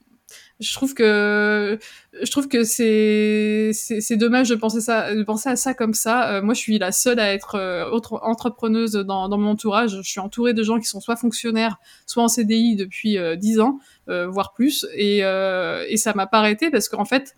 [0.63, 1.79] je trouve que
[2.23, 6.35] je trouve que c'est c'est dommage de penser ça de penser à ça comme ça.
[6.35, 9.97] Euh, moi je suis la seule à être autre entrepreneuse dans, mon entourage.
[10.03, 13.79] Je suis entourée de gens qui sont soit fonctionnaires soit en CDI depuis dix ans
[14.07, 14.87] voire plus.
[14.95, 17.35] Et et ça m'a pas arrêté parce qu'en fait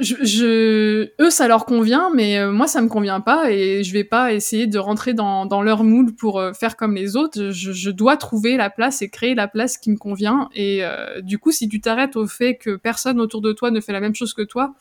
[0.00, 3.92] je, je, eux, ça leur convient, mais euh, moi, ça me convient pas et je
[3.92, 7.50] vais pas essayer de rentrer dans, dans leur moule pour euh, faire comme les autres.
[7.50, 10.48] Je, je, dois trouver la place et créer la place qui me convient.
[10.54, 13.80] Et euh, du coup, si tu t'arrêtes au fait que personne autour de toi ne
[13.80, 14.74] fait la même chose que toi,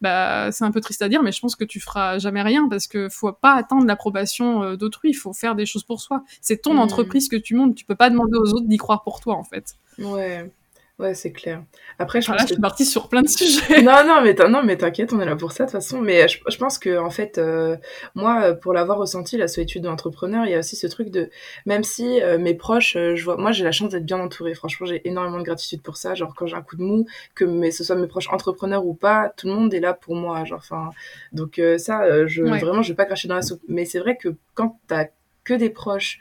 [0.00, 2.66] bah, c'est un peu triste à dire, mais je pense que tu feras jamais rien
[2.70, 5.10] parce que faut pas attendre l'approbation d'autrui.
[5.10, 6.22] Il faut faire des choses pour soi.
[6.40, 6.78] C'est ton mmh.
[6.78, 7.74] entreprise que tu montes.
[7.74, 9.74] Tu peux pas demander aux autres d'y croire pour toi, en fait.
[9.98, 10.50] Ouais.
[10.98, 11.62] Ouais, c'est clair.
[11.98, 13.82] Après, je, pense je suis partie sur plein de sujets.
[13.82, 16.00] non, non, mais non, mais t'inquiète, on est là pour ça de toute façon.
[16.00, 17.76] Mais je, je pense que en fait, euh,
[18.14, 21.28] moi, pour l'avoir ressenti, la solitude de l'entrepreneur, il y a aussi ce truc de,
[21.66, 24.54] même si euh, mes proches, euh, je vois, moi, j'ai la chance d'être bien entourée.
[24.54, 26.14] Franchement, j'ai énormément de gratitude pour ça.
[26.14, 27.04] Genre, quand j'ai un coup de mou,
[27.34, 30.46] que ce soit mes proches entrepreneurs ou pas, tout le monde est là pour moi.
[30.46, 30.92] Genre, enfin,
[31.32, 33.60] donc ça, je vraiment, je vais pas cracher dans la soupe.
[33.68, 35.08] Mais c'est vrai que quand t'as
[35.44, 36.20] que des proches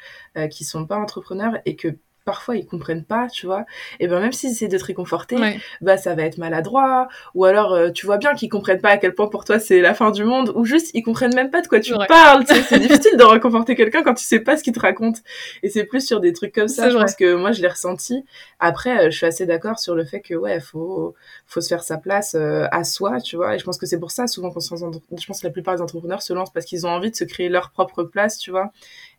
[0.51, 3.65] qui sont pas entrepreneurs et que parfois ils comprennent pas, tu vois.
[3.99, 5.37] Et ben même s'ils essaient de te réconforter,
[5.79, 7.07] bah ça va être maladroit.
[7.35, 9.79] Ou alors euh, tu vois bien qu'ils comprennent pas à quel point pour toi c'est
[9.79, 12.43] la fin du monde, ou juste ils comprennent même pas de quoi tu parles.
[12.67, 15.19] c'est difficile de réconforter quelqu'un quand tu sais pas ce qu'il te raconte.
[15.61, 16.89] Et c'est plus sur des trucs comme ça.
[16.89, 18.25] Je pense que moi je l'ai ressenti.
[18.59, 21.13] Après, euh, je suis assez d'accord sur le fait que ouais, faut
[21.45, 23.55] faut se faire sa place euh, à soi, tu vois.
[23.55, 25.75] Et je pense que c'est pour ça souvent qu'on se je pense que la plupart
[25.75, 28.49] des entrepreneurs se lancent parce qu'ils ont envie de se créer leur propre place, tu
[28.49, 28.71] vois.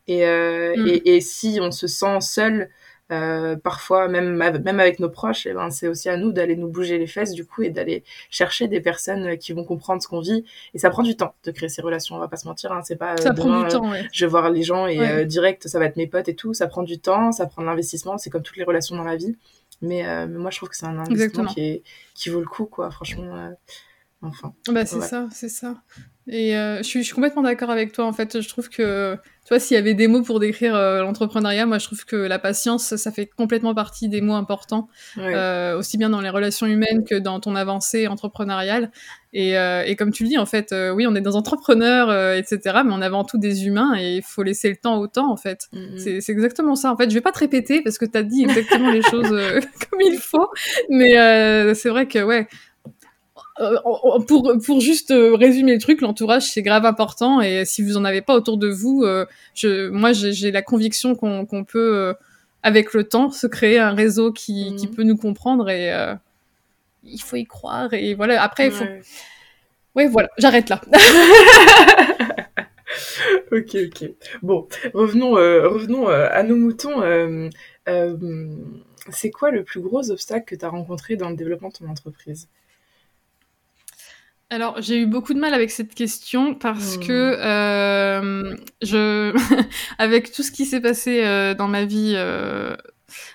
[0.09, 0.87] Et, mm.
[0.87, 2.69] et, et si on se sent seul
[3.11, 6.67] Euh, parfois, même, même avec nos proches, eh ben, c'est aussi à nous d'aller nous
[6.67, 10.19] bouger les fesses, du coup, et d'aller chercher des personnes qui vont comprendre ce qu'on
[10.19, 10.43] vit.
[10.73, 12.71] Et ça prend du temps de créer ces relations, on va pas se mentir.
[12.71, 15.79] Hein, c'est pas ça prend du temps, je vais voir les gens et direct, ça
[15.79, 16.53] va être mes potes et tout.
[16.53, 19.15] Ça prend du temps, ça prend de l'investissement, c'est comme toutes les relations dans la
[19.15, 19.35] vie.
[19.81, 22.91] Mais, moi, je trouve que c'est un investissement qui, est, qui vaut le coup, quoi.
[22.91, 23.53] Franchement,
[24.21, 25.75] Bah, c'est ça, c'est ça.
[26.29, 28.05] Et euh, je, suis, je, suis, complètement d'accord avec toi.
[28.05, 31.01] En fait, je trouve que, tu vois, s'il y avait des mots pour décrire euh,
[31.01, 35.77] l'entrepreneuriat, moi, je trouve que la patience, ça fait complètement partie des mots importants, euh,
[35.77, 38.91] aussi bien dans les relations humaines que dans ton avancée entrepreneuriale.
[39.33, 42.91] Et, et comme tu le dis, en fait, oui, on est des entrepreneurs, etc., mais
[42.91, 45.37] on est avant tout des humains et il faut laisser le temps au temps, en
[45.37, 45.67] fait.
[45.73, 46.21] Mm-hmm.
[46.21, 46.91] C'est exactement ça.
[46.91, 49.29] En fait, je vais pas te répéter parce que tu as dit exactement les choses
[49.89, 50.49] comme il faut,
[50.89, 52.47] mais c'est vrai que, ouais,
[53.59, 57.97] euh, pour, pour juste euh, résumer le truc, l'entourage c'est grave important et si vous
[57.97, 62.13] en avez pas autour de vous, euh, je, moi j'ai la conviction qu'on peut
[62.61, 64.95] avec le temps se créer un réseau qui, qui mhm.
[64.95, 65.91] peut nous comprendre et
[67.03, 68.41] il faut y croire et voilà.
[68.43, 68.85] Après il faut.
[69.95, 70.79] Ouais voilà, j'arrête là.
[73.51, 74.11] ok ok.
[74.43, 77.01] Bon revenons revenons à nos moutons.
[79.09, 81.89] c'est quoi le plus gros obstacle que tu as rencontré dans le développement de ton
[81.89, 82.47] entreprise?
[84.49, 89.35] Alors, j'ai eu beaucoup de mal avec cette question parce que euh, je,
[89.97, 92.73] avec tout ce qui s'est passé euh, dans ma vie euh,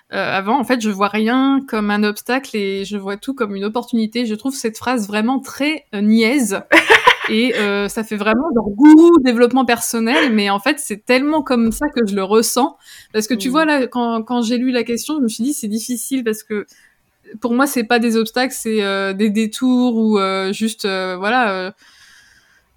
[0.08, 3.64] avant, en fait, je vois rien comme un obstacle et je vois tout comme une
[3.64, 4.24] opportunité.
[4.24, 6.62] Je trouve cette phrase vraiment très niaise
[7.28, 7.52] et
[7.88, 12.06] ça fait vraiment leur goût développement personnel, mais en fait, c'est tellement comme ça que
[12.06, 12.78] je le ressens.
[13.12, 15.52] Parce que tu vois là, quand, quand j'ai lu la question, je me suis dit
[15.52, 16.66] c'est difficile parce que
[17.40, 21.74] pour moi, c'est pas des obstacles, c'est euh, des détours ou euh, juste, euh, voilà.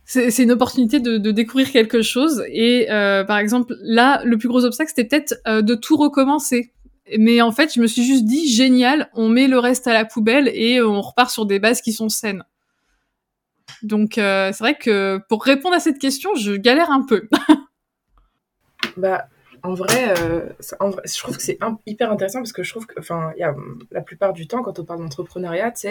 [0.05, 2.43] c'est une opportunité de, découvrir quelque chose.
[2.49, 6.71] Et par exemple, là, le plus gros obstacle, c'était peut-être de tout recommencer.
[7.19, 10.05] Mais en fait, je me suis juste dit, génial, on met le reste à la
[10.05, 12.43] poubelle et on repart sur des bases qui sont saines.
[13.83, 17.27] Donc, c'est vrai que pour répondre à cette question, je galère un peu.
[18.97, 19.27] bah,
[19.65, 23.33] en vrai, euh, je trouve que c'est hyper intéressant parce que je trouve que, enfin,
[23.91, 25.87] la plupart du temps, quand on parle d'entrepreneuriat, tu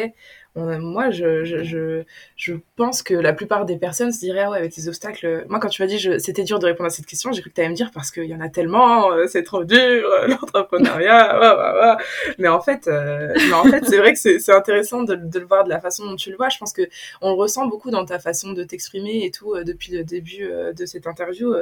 [0.57, 2.03] moi, je, je,
[2.37, 5.45] je, pense que la plupart des personnes se diraient, ah ouais, avec les obstacles.
[5.49, 7.55] Moi, quand tu m'as dit, c'était dur de répondre à cette question, j'ai cru que
[7.55, 10.27] tu allais me dire parce qu'il y en a tellement, euh, c'est trop dur, euh,
[10.29, 11.99] l'entrepreneuriat,
[12.39, 15.65] mais en fait, mais en fait, c'est vrai que c'est intéressant de, de, le voir
[15.65, 16.49] de la façon dont tu le vois.
[16.49, 16.83] Je pense que
[17.21, 20.87] on le ressent beaucoup dans ta façon de t'exprimer et tout depuis le début de
[20.87, 21.55] cette interview.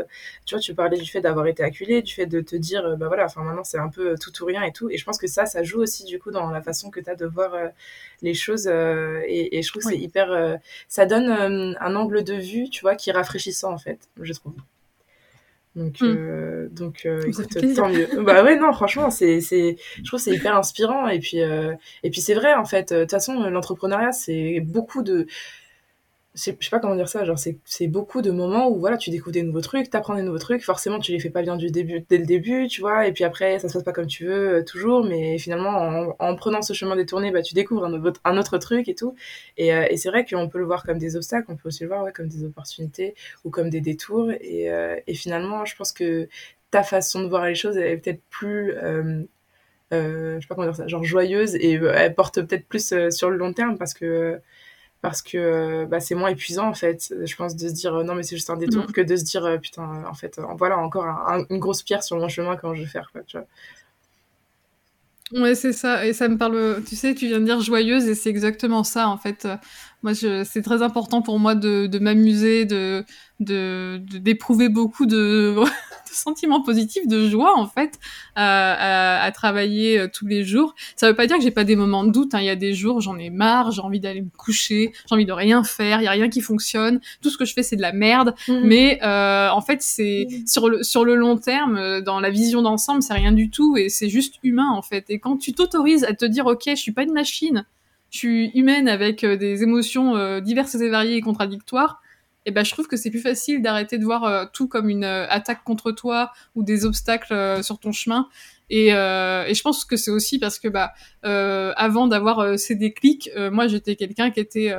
[0.46, 2.96] tu vois, tu parlais du fait d'avoir été acculé, du fait de te dire, euh,
[2.96, 4.90] bah voilà, enfin maintenant c'est un peu euh, tout ou rien et tout.
[4.90, 7.11] Et je pense que ça, ça joue aussi du coup dans la façon que tu
[7.11, 7.68] as de voir euh,
[8.22, 8.68] les choses.
[9.26, 10.58] Et, je trouve que c'est hyper.
[10.88, 11.30] ça donne
[11.78, 14.54] un angle de vue, tu vois, qui est rafraîchissant en fait, je trouve.
[15.74, 16.68] Donc, hmm.
[16.70, 18.06] donc écoute, tant mieux.
[18.22, 21.08] bah ouais, non, franchement, c'est, c'est, je trouve c'est hyper inspirant.
[21.08, 22.92] Et puis, et puis c'est vrai, en fait.
[22.92, 25.26] De toute façon, l'entrepreneuriat, c'est beaucoup de,
[26.34, 29.32] je sais pas comment dire ça, genre c'est beaucoup de moments où voilà, tu découvres
[29.32, 32.06] des nouveaux trucs, t'apprends des nouveaux trucs, forcément tu les fais pas bien du début,
[32.08, 34.60] dès le début, tu vois, et puis après ça se passe pas comme tu veux
[34.60, 38.20] euh, toujours, mais finalement en, en, prenant ce chemin détourné, bah tu découvres un, autre,
[38.24, 39.14] un autre truc et tout,
[39.58, 41.82] et, euh, et c'est vrai qu'on peut le voir comme des obstacles, on peut aussi
[41.82, 43.14] le voir comme des opportunités
[43.44, 46.28] ou comme des détours, et, euh, et finalement je pense que
[46.70, 48.72] ta façon de voir les choses elle est peut-être plus
[49.90, 53.36] je sais pas comment dire ça, genre joyeuse et elle porte peut-être plus sur le
[53.36, 54.40] long terme parce que
[55.02, 58.22] parce que bah, c'est moins épuisant en fait je pense de se dire non mais
[58.22, 58.92] c'est juste un détour mm.
[58.92, 61.04] que de se dire euh, putain en fait voilà encore
[61.50, 63.46] une grosse pierre sur mon chemin quand je vais faire quoi tu vois
[65.34, 66.06] Ouais, c'est ça.
[66.06, 66.82] Et ça me parle.
[66.86, 69.48] Tu sais, tu viens de dire joyeuse, et c'est exactement ça, en fait.
[70.02, 73.04] Moi, c'est très important pour moi de, de m'amuser, de
[73.40, 75.54] d'éprouver de, beaucoup de...
[75.64, 77.98] de, sentiments positifs, de joie, en fait,
[78.34, 80.74] à, à, à, travailler euh, tous les jours.
[80.94, 82.34] Ça veut pas dire que j'ai pas des moments de doute.
[82.34, 82.40] Hein.
[82.40, 85.24] Il y a des jours, j'en ai marre, j'ai envie d'aller me coucher, j'ai envie
[85.24, 87.00] de rien faire, il y a rien qui fonctionne.
[87.22, 88.34] Tout ce que je fais, c'est de la merde.
[88.46, 88.60] Mmh.
[88.64, 90.46] Mais euh, en fait, c'est mmh.
[90.46, 93.76] sur le sur le long terme, euh, dans la vision d'ensemble, c'est rien du tout,
[93.76, 95.06] et c'est juste humain, en fait.
[95.08, 97.64] Et quand tu t'autorises à te dire, ok, je suis pas une machine
[98.12, 102.03] je suis humaine avec euh, des émotions euh, diverses et variées et contradictoires,
[102.44, 105.05] et ben je trouve que c'est plus facile d'arrêter de voir euh, tout comme une
[105.05, 108.29] attaque contre toi ou des obstacles sur ton chemin.
[108.68, 113.68] Et, et je pense que c'est aussi parce que bah avant d'avoir ces déclics, moi
[113.68, 114.75] j'étais quelqu'un qui était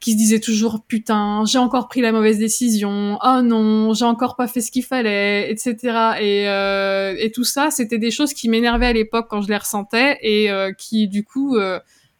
[0.00, 4.36] qui se disait toujours putain j'ai encore pris la mauvaise décision oh non j'ai encore
[4.36, 8.86] pas fait ce qu'il fallait etc et, et tout ça c'était des choses qui m'énervaient
[8.86, 11.58] à l'époque quand je les ressentais et qui du coup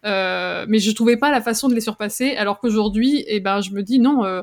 [0.05, 3.71] euh, mais je trouvais pas la façon de les surpasser, alors qu'aujourd'hui, eh ben, je
[3.71, 4.43] me dis non, euh,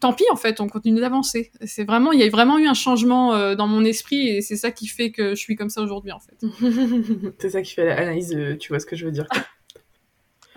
[0.00, 1.52] tant pis en fait, on continue d'avancer.
[1.64, 4.70] C'est vraiment, il y a vraiment eu un changement dans mon esprit et c'est ça
[4.70, 6.44] qui fait que je suis comme ça aujourd'hui en fait.
[7.38, 9.26] c'est ça qui fait l'analyse, tu vois ce que je veux dire.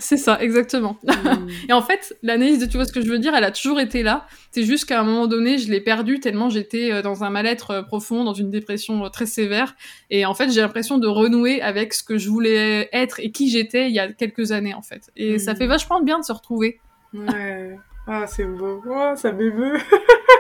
[0.04, 0.98] C'est ça, exactement.
[1.04, 1.48] Hmm.
[1.70, 3.80] et en fait, l'analyse de tu vois ce que je veux dire, elle a toujours
[3.80, 4.28] été là.
[4.52, 7.72] C'est juste qu'à un moment donné, je l'ai perdue tellement j'étais euh, dans un mal-être
[7.72, 9.78] euh, profond, dans une dépression euh, très sévère.
[10.10, 13.50] Et en fait, j'ai l'impression de renouer avec ce que je voulais être et qui
[13.50, 15.10] j'étais il y a quelques années, en fait.
[15.16, 15.70] Et ça fait hmm.
[15.70, 16.82] vachement bien de se retrouver.
[17.14, 17.78] Ouais.
[18.06, 18.84] Ah, c'est beau.
[18.86, 19.80] Oh, ça m'émeut.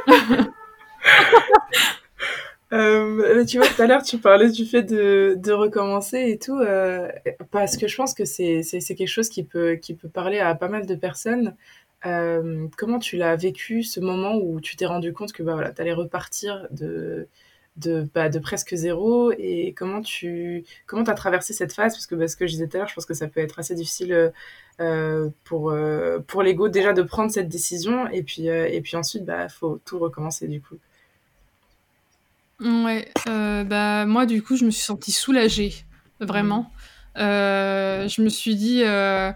[2.73, 7.07] Euh, tu vois, tout à l'heure, tu parlais du fait de, recommencer et tout, euh,
[7.51, 10.69] parce que je pense que c'est, quelque chose qui peut, qui peut parler à pas
[10.69, 11.55] mal de personnes.
[12.05, 15.71] Euh, comment tu l'as vécu, ce moment où tu t'es rendu compte que bah, voilà,
[15.71, 17.27] tu allais repartir de,
[17.77, 21.93] de, bah, de presque zéro et comment tu comment as traversé cette phase?
[21.93, 23.39] Parce que bah, ce que je disais tout à l'heure, je pense que ça peut
[23.39, 24.33] être assez difficile
[25.43, 25.73] pour,
[26.27, 29.79] pour l'ego déjà de prendre cette décision et puis, et puis ensuite, il bah, faut
[29.85, 30.77] tout recommencer du coup.
[32.63, 35.73] Ouais, euh, bah moi du coup je me suis sentie soulagée,
[36.21, 36.71] vraiment.
[37.17, 39.31] Euh, je me suis dit, euh,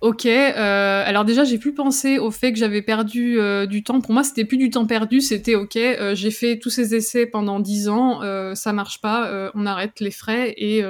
[0.00, 3.38] ok, alors déjà j'ai pu penser au fait que j'avais perdu
[3.68, 4.00] du temps.
[4.00, 5.76] Pour moi c'était plus du temps perdu, c'était ok,
[6.14, 8.20] j'ai fait tous ces essais pendant 10 ans,
[8.54, 10.84] ça marche pas, on arrête les frais et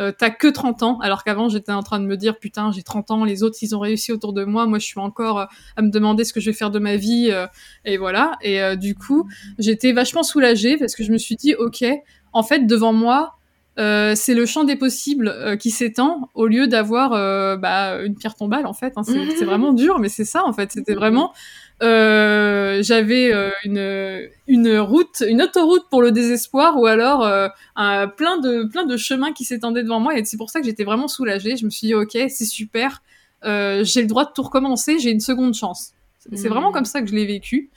[0.00, 2.82] euh, t'as que 30 ans, alors qu'avant j'étais en train de me dire putain j'ai
[2.82, 5.46] 30 ans, les autres ils ont réussi autour de moi, moi je suis encore euh,
[5.76, 7.46] à me demander ce que je vais faire de ma vie euh,
[7.84, 8.32] et voilà.
[8.42, 9.28] Et du coup
[9.58, 11.84] j'étais vachement soulagée parce que je me suis dit ok,
[12.32, 13.36] en fait devant moi
[13.76, 18.14] euh, c'est le champ des possibles euh, qui s'étend au lieu d'avoir euh, bah, une
[18.14, 18.92] pierre tombale en fait.
[18.96, 19.02] Hein.
[19.02, 20.72] C'est vraiment dur, mais c'est ça en fait.
[20.72, 21.32] C'était vraiment
[21.80, 23.32] j'avais
[23.64, 27.28] une une route, une autoroute pour le désespoir ou alors
[27.76, 30.66] un, plein de plein de chemins qui s'étendaient devant moi et c'est pour ça que
[30.66, 31.56] j'étais vraiment soulagée.
[31.56, 33.02] Je me suis dit ok c'est super,
[33.42, 35.92] j'ai le droit de tout recommencer, j'ai une seconde chance.
[36.32, 36.74] C'est vraiment mmh.
[36.74, 37.70] comme ça que je l'ai vécu.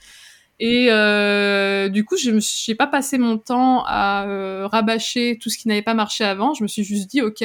[0.60, 5.50] Et euh, du coup, je me suis pas passé mon temps à euh, rabâcher tout
[5.50, 6.54] ce qui n'avait pas marché avant.
[6.54, 7.44] Je me suis juste dit, ok,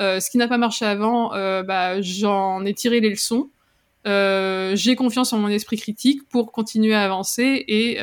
[0.00, 3.50] euh, ce qui n'a pas marché avant, euh, bah, j'en ai tiré les leçons.
[4.06, 7.98] Euh, j'ai confiance en mon esprit critique pour continuer à avancer et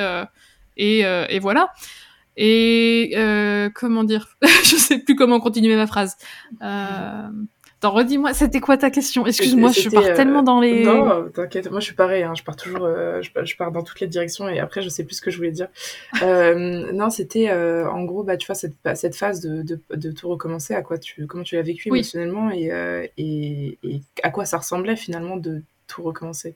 [0.78, 1.74] et, et voilà.
[2.36, 3.14] Et
[3.74, 4.38] comment dire?
[4.64, 6.18] Je sais plus comment continuer ma phrase.
[7.80, 9.28] Attends, redis-moi, c'était quoi ta question?
[9.28, 10.84] Excuse-moi, je pars tellement dans les.
[10.84, 14.00] Non, t'inquiète, moi je suis pareil, hein, je pars toujours, euh, je, pars dans toutes
[14.00, 15.68] les directions et après je sais plus ce que je voulais dire.
[16.24, 20.12] euh, non, c'était euh, en gros, bah, tu vois, cette, cette phase de, de, de,
[20.12, 24.32] tout recommencer, à quoi tu, comment tu l'as vécu émotionnellement et, euh, et, et, à
[24.32, 26.56] quoi ça ressemblait finalement de tout recommencer?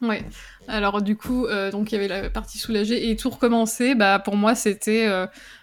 [0.00, 0.22] Ouais.
[0.66, 3.94] Alors du coup, euh, donc il y avait la partie soulagée et tout recommencer.
[3.94, 5.06] Bah pour moi c'était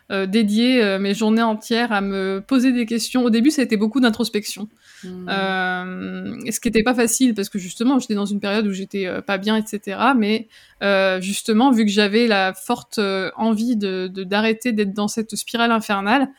[0.10, 3.24] euh, euh, dédier euh, mes journées entières à me poser des questions.
[3.24, 4.70] Au début, ça a été beaucoup d'introspection,
[5.04, 5.30] mmh.
[5.30, 9.08] Euh, ce qui n'était pas facile parce que justement j'étais dans une période où j'étais
[9.26, 10.00] pas bien, etc.
[10.18, 10.48] Mais
[11.22, 13.00] justement, vu que j'avais la forte
[13.36, 16.30] envie de d'arrêter d'être dans cette spirale infernale.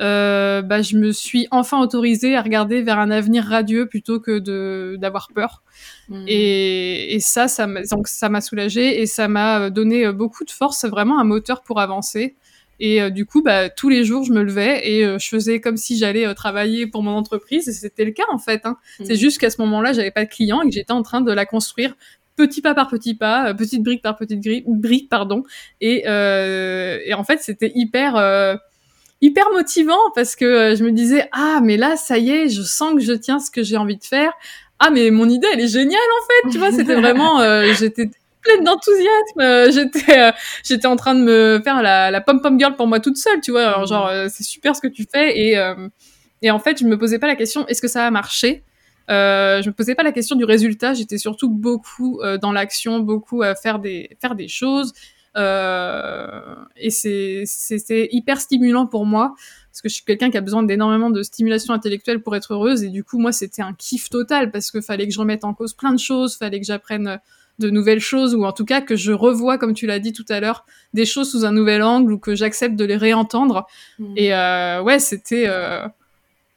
[0.00, 4.38] Euh, bah, je me suis enfin autorisée à regarder vers un avenir radieux plutôt que
[4.38, 5.62] de d'avoir peur.
[6.08, 6.24] Mmh.
[6.28, 10.50] Et, et, ça, ça m'a, donc ça m'a soulagée et ça m'a donné beaucoup de
[10.50, 12.36] force, vraiment un moteur pour avancer.
[12.82, 15.60] Et euh, du coup, bah, tous les jours, je me levais et euh, je faisais
[15.60, 17.68] comme si j'allais euh, travailler pour mon entreprise.
[17.68, 18.62] Et c'était le cas en fait.
[18.64, 18.76] Hein.
[19.00, 19.04] Mmh.
[19.06, 21.32] C'est juste qu'à ce moment-là, j'avais pas de clients et que j'étais en train de
[21.32, 21.94] la construire
[22.36, 25.44] petit pas par petit pas, petite brique par petite brique, pardon.
[25.80, 28.16] Et, et en fait, c'était hyper
[29.22, 32.62] hyper motivant parce que euh, je me disais ah mais là ça y est je
[32.62, 34.32] sens que je tiens ce que j'ai envie de faire
[34.80, 38.10] ah mais mon idée elle est géniale en fait tu vois c'était vraiment euh, j'étais
[38.42, 39.40] pleine d'enthousiasme.
[39.40, 40.32] Euh, j'étais
[40.64, 43.40] j'étais en train de me faire la, la pom pom girl pour moi toute seule
[43.40, 43.68] tu vois.
[43.68, 45.38] Alors, genre c'est super ce que tu fais.
[45.38, 45.56] Et
[46.42, 48.64] et en fait je me posais pas la question est-ce que ça va marcher
[49.10, 53.42] euh, je me posais pas la question du résultat, j'étais surtout beaucoup dans l'action, beaucoup
[53.42, 54.92] à faire des faire des choses,
[55.36, 59.34] euh, et c'est hyper stimulant pour moi
[59.70, 62.82] parce que je suis quelqu'un qui a besoin d'énormément de stimulation intellectuelle pour être heureuse.
[62.82, 65.54] Et du coup moi c'était un kiff total parce que fallait que je remette en
[65.54, 67.20] cause plein de choses, fallait que j'apprenne
[67.62, 70.26] de nouvelles choses ou en tout cas que je revois comme tu l'as dit tout
[70.28, 73.66] à l'heure des choses sous un nouvel angle ou que j'accepte de les réentendre
[73.98, 74.14] mmh.
[74.16, 75.86] et euh, ouais c'était euh...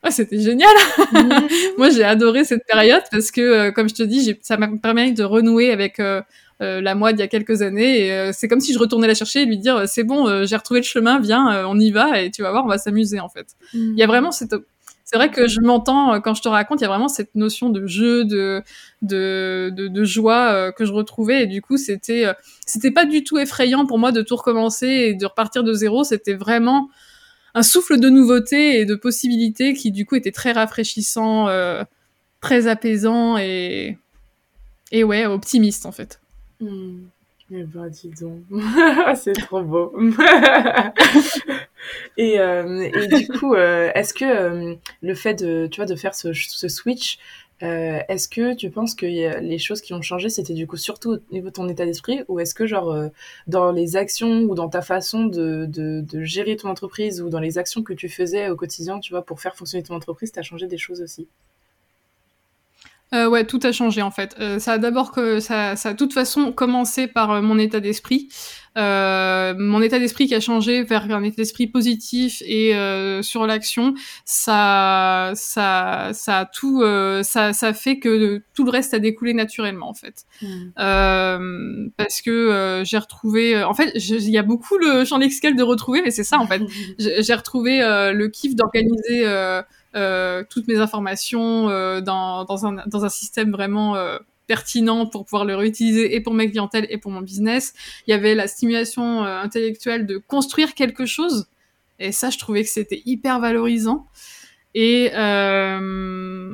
[0.03, 0.75] ouais, c'était génial
[1.13, 1.29] mmh.
[1.77, 5.13] moi j'ai adoré cette période parce que euh, comme je te dis ça m'a permis
[5.13, 6.21] de renouer avec euh,
[6.61, 8.07] euh, la moi d'il y a quelques années.
[8.07, 10.79] Et c'est comme si je retournais la chercher et lui dire c'est bon, j'ai retrouvé
[10.79, 13.47] le chemin, viens, on y va et tu vas voir, on va s'amuser en fait.
[13.73, 14.55] Il y a vraiment cette
[15.05, 17.69] c'est vrai que je m'entends quand je te raconte, il y a vraiment cette notion
[17.69, 18.63] de jeu, de
[19.01, 22.25] de, joie que je retrouvais et du coup c'était
[22.65, 26.03] c'était pas du tout effrayant pour moi de tout recommencer et de repartir de zéro.
[26.03, 26.89] C'était vraiment
[27.53, 31.47] un souffle de nouveauté et de possibilités qui du coup était très rafraîchissant,
[32.41, 33.97] très apaisant et
[34.91, 36.19] et ouais, optimiste en fait.
[36.59, 37.05] Hmm.
[37.51, 38.41] Eh ben, dis donc.
[39.15, 39.95] c'est trop beau.
[42.17, 45.95] et, euh, et, du coup, euh, est-ce que euh, le fait de, tu vois, de
[45.95, 47.19] faire ce, switch,
[47.61, 51.33] est-ce que tu penses que les choses qui ont changé, c'était du coup surtout au
[51.33, 53.09] niveau de ton état d'esprit, ou est-ce que genre
[53.47, 57.39] dans les actions ou dans ta façon de, de, de, gérer ton entreprise ou dans
[57.39, 60.39] les actions que tu faisais au quotidien, tu vois, pour faire fonctionner ton entreprise, tu
[60.39, 61.27] as changé des choses aussi?
[63.15, 64.35] Euh, ouais, tout a changé en fait.
[64.39, 67.57] Euh, ça a d'abord que ça, ça a de toute façon commencé par euh, mon
[67.57, 68.29] état d'esprit.
[68.77, 72.73] Mon état d'esprit qui a changé vers un état d'esprit positif et
[73.21, 73.93] sur l'action,
[74.25, 76.83] ça, ça, ça a tout,
[77.23, 80.25] ça, ça fait que tout le reste a découlé naturellement en fait.
[80.41, 81.89] Mmh.
[81.95, 86.01] parce que j'ai retrouvé, en fait, il y a beaucoup le champ lexical de retrouver,
[86.01, 86.61] mais c'est ça en fait.
[86.99, 89.25] j'ai retrouvé le kiff d'organiser
[90.49, 94.17] toutes mes informations euh, dans, dans, un, dans un système vraiment euh,
[94.47, 97.73] pertinent pour pouvoir le réutiliser et pour ma clientèle et pour mon business.
[98.07, 101.47] Il y avait la stimulation intellectuelle de construire quelque chose.
[101.99, 104.05] Et ça, je trouvais que c'était hyper valorisant.
[104.73, 106.53] Et euh...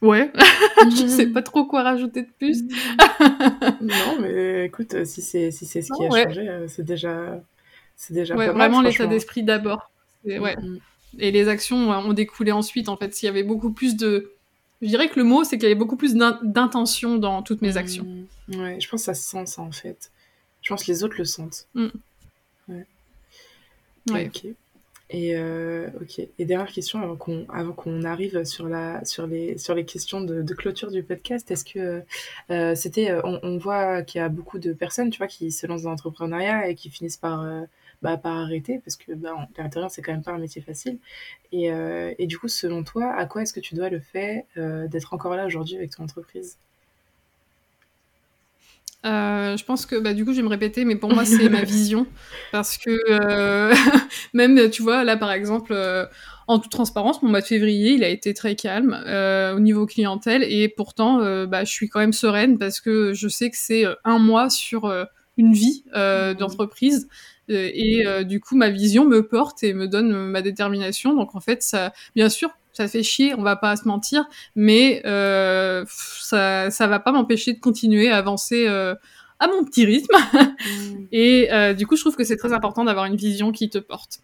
[0.00, 0.32] ouais,
[0.90, 2.62] je sais pas trop quoi rajouter de plus.
[3.80, 7.40] non, mais écoute, si c'est si c'est ce qui a changé, c'est déjà
[7.96, 9.90] c'est déjà ouais, pas vraiment l'état d'esprit d'abord.
[10.24, 10.56] Ouais.
[10.56, 10.80] Mm, mm.
[11.18, 13.14] Et les actions ont découlé ensuite, en fait.
[13.14, 14.32] S'il y avait beaucoup plus de...
[14.80, 17.76] Je dirais que le mot, c'est qu'il y avait beaucoup plus d'intention dans toutes mes
[17.76, 18.06] actions.
[18.48, 18.60] Mmh.
[18.60, 20.10] ouais, je pense que ça se sent, ça, en fait.
[20.62, 21.66] Je pense que les autres le sentent.
[21.74, 21.88] Mmh.
[22.68, 22.86] Ouais.
[24.10, 24.26] ouais.
[24.26, 24.46] Ok.
[25.12, 26.20] Et, euh, ok.
[26.38, 30.20] Et dernière question avant qu'on avant qu'on arrive sur la sur les sur les questions
[30.20, 31.50] de, de clôture du podcast.
[31.50, 32.02] Est-ce que
[32.50, 35.66] euh, c'était on, on, voit qu'il y a beaucoup de personnes tu vois qui se
[35.66, 37.62] lancent dans l'entrepreneuriat et qui finissent par euh,
[38.02, 40.98] bah, par arrêter parce que bah, l'intérieur c'est quand même pas un métier facile.
[41.52, 44.46] Et, euh, et du coup, selon toi, à quoi est-ce que tu dois le fait
[44.56, 46.58] euh, d'être encore là aujourd'hui avec ton entreprise?
[49.06, 51.48] Euh, je pense que bah, du coup je vais me répéter, mais pour moi c'est
[51.48, 52.06] ma vision.
[52.52, 53.74] Parce que euh,
[54.34, 56.04] même tu vois là par exemple euh,
[56.46, 58.92] en toute transparence mon mois de février il a été très calme
[59.56, 60.42] au niveau clientèle.
[60.42, 64.18] Et pourtant bah, je suis quand même sereine parce que je sais que c'est un
[64.18, 64.92] mois sur
[65.40, 66.34] une vie mmh.
[66.34, 67.08] d'entreprise
[67.50, 71.14] euh, et euh, du coup, ma vision me porte et me donne ma détermination.
[71.14, 74.24] Donc en fait, ça, bien sûr, ça fait chier, on va pas se mentir,
[74.54, 78.94] mais euh, ça, ça va pas m'empêcher de continuer à avancer euh,
[79.38, 80.14] à mon petit rythme.
[80.60, 81.06] Mmh.
[81.10, 83.78] et euh, du coup, je trouve que c'est très important d'avoir une vision qui te
[83.78, 84.20] porte.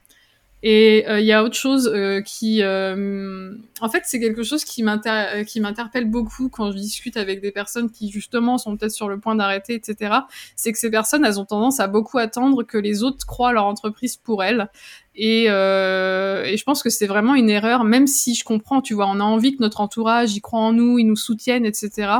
[0.68, 4.64] Et il euh, y a autre chose euh, qui, euh, en fait, c'est quelque chose
[4.64, 9.20] qui m'interpelle beaucoup quand je discute avec des personnes qui justement sont peut-être sur le
[9.20, 10.12] point d'arrêter, etc.
[10.56, 13.66] C'est que ces personnes, elles ont tendance à beaucoup attendre que les autres croient leur
[13.66, 14.68] entreprise pour elles.
[15.14, 19.06] Et, et je pense que c'est vraiment une erreur, même si je comprends, tu vois,
[19.06, 22.10] on a envie que notre entourage y croit en nous, ils nous soutiennent, etc.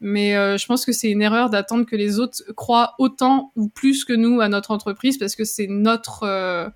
[0.00, 4.04] Mais je pense que c'est une erreur d'attendre que les autres croient autant ou plus
[4.04, 6.72] que nous à notre entreprise parce que c'est notre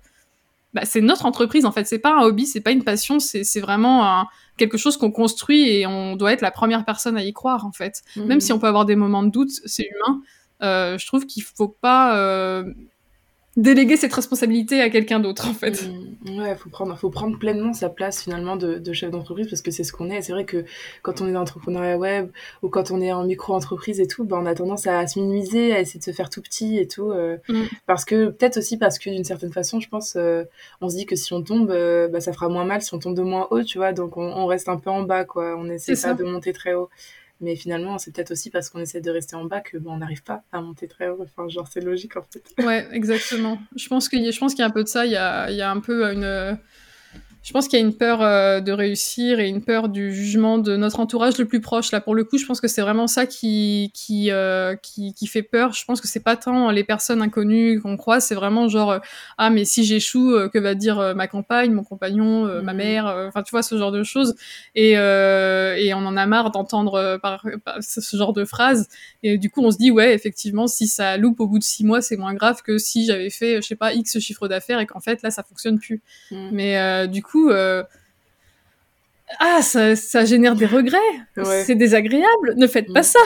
[0.73, 1.85] bah, c'est notre entreprise en fait.
[1.85, 5.69] C'est pas un hobby, c'est pas une passion, c'est vraiment un, quelque chose qu'on construit
[5.69, 8.01] et on doit être la première personne à y croire en fait.
[8.15, 8.39] Même mhm.
[8.39, 10.21] si on peut avoir des moments de doute, c'est humain.
[10.61, 12.63] Euh, je trouve qu'il faut pas euh,
[13.55, 15.87] déléguer cette responsabilité à quelqu'un d'autre en fait.
[16.25, 19.61] Mmh, ouais, faut prendre, faut prendre pleinement sa place finalement de, de chef d'entreprise parce
[19.61, 20.21] que c'est ce qu'on est.
[20.23, 20.65] C'est vrai que
[21.03, 22.31] quand on est dans l'entrepreneuriat web
[22.63, 25.73] ou quand on est en micro-entreprise et tout, ben on a tendance à se minimiser,
[25.73, 27.11] à essayer de se faire tout petit et tout.
[27.11, 27.63] Euh, mmh.
[27.85, 30.43] Parce que peut-être aussi parce que d'une certaine façon, je pense, euh,
[30.81, 32.99] on se dit que si on tombe, euh, bah, ça fera moins mal si on
[32.99, 33.93] tombe de moins haut, tu vois.
[33.93, 35.55] Donc on, on reste un peu en bas, quoi.
[35.57, 36.89] On essaie pas de monter très haut.
[37.43, 39.97] Mais finalement, c'est peut-être aussi parce qu'on essaie de rester en bas que bon, on
[39.97, 41.19] n'arrive pas à monter très haut.
[41.21, 42.43] Enfin, genre, c'est logique en fait.
[42.65, 43.59] Ouais, exactement.
[43.75, 45.05] Je pense qu'il y, a, qu'il y a un peu de ça.
[45.05, 46.57] Il y a, il y a un peu une
[47.43, 50.57] je pense qu'il y a une peur euh, de réussir et une peur du jugement
[50.57, 51.91] de notre entourage le plus proche.
[51.91, 55.27] Là, pour le coup, je pense que c'est vraiment ça qui qui, euh, qui, qui
[55.27, 55.73] fait peur.
[55.73, 58.99] Je pense que c'est pas tant les personnes inconnues qu'on croise, c'est vraiment genre euh,
[59.37, 62.77] ah mais si j'échoue, euh, que va dire ma compagne, mon compagnon, ma mmh.
[62.77, 64.35] mère, enfin tu vois ce genre de choses.
[64.75, 67.45] Et et on en a marre d'entendre par,
[67.81, 68.87] ce genre de phrases.
[69.21, 71.83] Et du coup, on se dit ouais effectivement, si ça loupe au bout de six
[71.83, 74.85] mois, c'est moins grave que si j'avais fait je sais pas x chiffre d'affaires et
[74.85, 76.01] qu'en fait là ça fonctionne plus.
[76.31, 76.49] Mmh.
[76.53, 77.83] Mais du coup euh,
[79.39, 80.97] ah, ça, génère des regrets.
[81.65, 82.53] C'est désagréable.
[82.55, 83.03] Ne faites pas mm.
[83.03, 83.19] ça.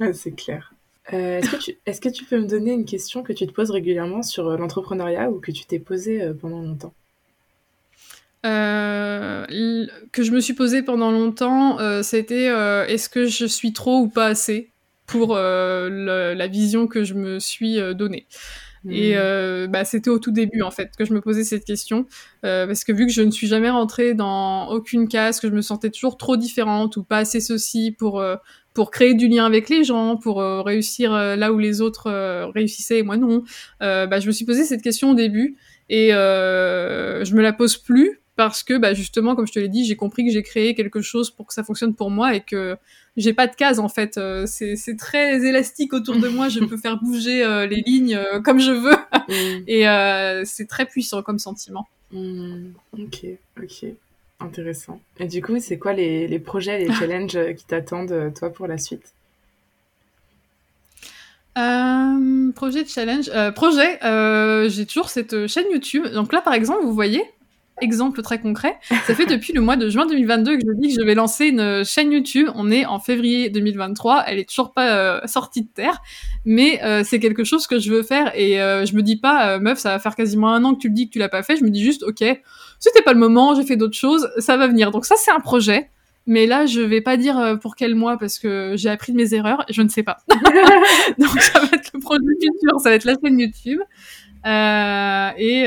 [0.12, 0.72] c'est clair.
[1.12, 1.40] Euh,
[1.86, 4.58] est-ce, que tu, peux me donner une question que tu te poses régulièrement sur euh,
[4.58, 6.92] l'entrepreneuriat ou que tu t'es posée pendant longtemps?
[8.42, 12.46] Que je me suis posée pendant longtemps, c'était
[12.88, 14.70] est-ce que je suis trop ou pas assez
[15.06, 18.26] pour la vision que je me suis donnée?
[18.88, 22.06] Et euh, bah, c'était au tout début en fait que je me posais cette question
[22.44, 25.54] euh, parce que vu que je ne suis jamais rentrée dans aucune case, que je
[25.54, 28.36] me sentais toujours trop différente ou pas assez ceci pour euh,
[28.74, 32.10] pour créer du lien avec les gens, pour euh, réussir euh, là où les autres
[32.54, 33.42] réussissaient et moi non,
[33.80, 35.56] bah, je me suis posé cette question au début
[35.88, 39.84] et je me la pose plus parce que bah, justement comme je te l'ai dit,
[39.84, 42.76] j'ai compris que j'ai créé quelque chose pour que ça fonctionne pour moi et que
[43.16, 44.16] j'ai pas de case en fait.
[44.16, 46.48] Euh, c'est très élastique autour de moi.
[46.48, 48.94] Je peux faire bouger euh, les lignes euh, comme je veux.
[49.28, 49.64] Mm.
[49.66, 51.88] Et c'est très puissant comme sentiment.
[52.12, 52.68] Mm.
[52.92, 53.26] Ok,
[53.60, 53.86] ok.
[54.38, 55.00] Intéressant.
[55.18, 58.78] Et du coup, c'est quoi les, les, projets, les challenges qui t'attendent, toi, pour la
[58.78, 59.12] suite?
[62.54, 63.30] Projet de challenge.
[63.54, 63.98] projet,
[64.70, 66.06] j'ai toujours cette chaîne YouTube.
[66.06, 67.24] Donc là, par exemple, vous voyez,
[67.80, 68.76] exemple très concret.
[69.06, 71.46] Ça fait depuis le mois de juin 2022 que je dis que je vais lancer
[71.46, 72.48] une chaîne YouTube.
[72.54, 74.24] On est en février 2023.
[74.26, 76.00] Elle est toujours pas euh, sortie de terre,
[76.44, 79.58] mais euh, c'est quelque chose que je veux faire et euh, je me dis pas,
[79.58, 81.42] meuf, ça va faire quasiment un an que tu le dis que tu l'as pas
[81.42, 81.56] fait.
[81.56, 82.24] Je me dis juste, ok,
[82.78, 84.90] c'était pas le moment, j'ai fait d'autres choses, ça va venir.
[84.90, 85.90] Donc ça, c'est un projet.
[86.26, 89.32] Mais là, je vais pas dire pour quel mois parce que j'ai appris de mes
[89.32, 90.18] erreurs je ne sais pas.
[91.18, 93.80] Donc ça va être le projet futur, ça va être la chaîne YouTube.
[94.44, 95.66] Et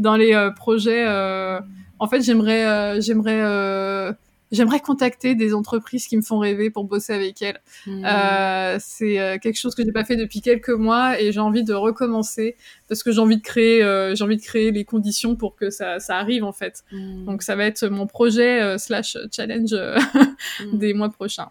[0.00, 1.04] dans les euh, projets.
[1.06, 1.60] Euh,
[2.00, 4.16] en fait, j'aimerais, euh, j'aimerais
[4.50, 7.60] j'aimerais contacter des entreprises qui me font rêver pour bosser avec elles.
[7.86, 8.04] Mmh.
[8.04, 11.72] Euh, c'est quelque chose que j'ai pas fait depuis quelques mois et j'ai envie de
[11.72, 12.56] recommencer
[12.88, 15.70] parce que j'ai envie de créer, euh, j'ai envie de créer les conditions pour que
[15.70, 16.82] ça, ça arrive en fait.
[16.90, 17.26] Mmh.
[17.26, 20.72] Donc ça va être mon projet euh, slash challenge mmh.
[20.78, 21.50] des mois prochains.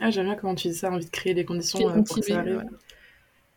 [0.00, 2.40] Ah j'aime bien comment tu dis ça, envie de créer les conditions pour que ça
[2.40, 2.62] arrive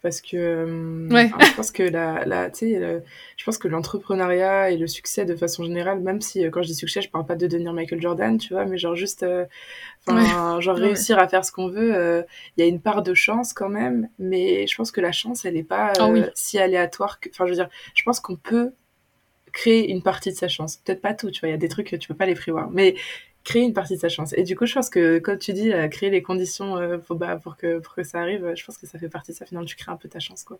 [0.01, 3.03] parce que euh, je pense que la, la tu sais
[3.37, 6.67] je pense que l'entrepreneuriat et le succès de façon générale même si euh, quand je
[6.67, 9.45] dis succès je parle pas de devenir Michael Jordan tu vois mais genre juste euh,
[10.07, 12.25] genre réussir à faire ce qu'on veut
[12.57, 15.45] il y a une part de chance quand même mais je pense que la chance
[15.45, 18.71] elle est pas ah si aléatoire que enfin je veux dire je pense qu'on peut
[19.51, 20.77] créer une partie de sa chance.
[20.77, 22.35] Peut-être pas tout tu vois il y a des trucs que tu peux pas les
[22.35, 22.95] prévoir mais
[23.43, 24.33] créer une partie de sa chance.
[24.37, 27.15] Et du coup, je pense que, comme tu dis, euh, créer les conditions euh, pour,
[27.15, 29.45] bah, pour, que, pour que ça arrive, je pense que ça fait partie de ça.
[29.45, 30.59] Finalement, tu crées un peu ta chance, quoi.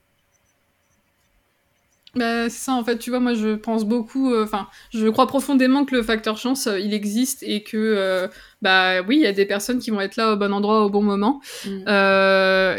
[2.14, 5.28] Bah, c'est ça, en fait, tu vois, moi, je pense beaucoup, euh, enfin, je crois
[5.28, 8.30] profondément que le facteur chance, il existe et que,
[8.62, 10.90] bah oui, il y a des personnes qui vont être là au bon endroit au
[10.90, 11.40] bon moment.
[11.66, 11.88] Mm.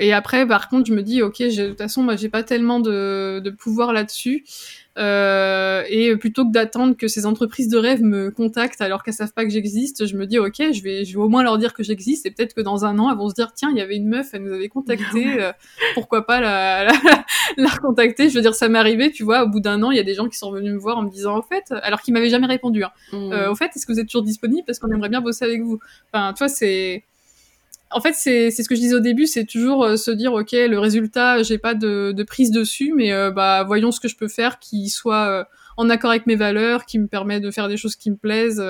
[0.01, 2.79] et après, par contre, je me dis, ok, de toute façon, moi, j'ai pas tellement
[2.79, 4.45] de, de pouvoir là-dessus.
[4.99, 9.32] Euh, et plutôt que d'attendre que ces entreprises de rêve me contactent alors qu'elles savent
[9.32, 11.72] pas que j'existe, je me dis ok, je vais, je vais au moins leur dire
[11.72, 13.80] que j'existe et peut-être que dans un an elles vont se dire tiens, il y
[13.80, 15.53] avait une meuf, elle nous avait contacté, euh,
[15.95, 16.93] pourquoi pas la, la,
[17.57, 18.28] la, recontacter?
[18.28, 20.05] Je veux dire, ça m'est arrivé, tu vois, au bout d'un an, il y a
[20.05, 22.28] des gens qui sont venus me voir en me disant au fait, alors qu'ils m'avaient
[22.28, 23.32] jamais répondu, hein, mmh.
[23.32, 24.64] euh, au fait, est-ce que vous êtes toujours disponible?
[24.66, 25.78] Parce qu'on aimerait bien bosser avec vous.
[26.12, 27.05] Enfin, tu vois, c'est
[27.95, 30.53] en fait, c'est ce que je disais au début, c'est toujours euh, se dire, ok,
[30.53, 34.16] le résultat, j'ai pas de, de, prise dessus, mais euh, bah voyons ce que je
[34.16, 35.45] peux faire qui soit euh,
[35.76, 38.62] en accord avec mes valeurs, qui me permet de faire des choses qui me plaisent.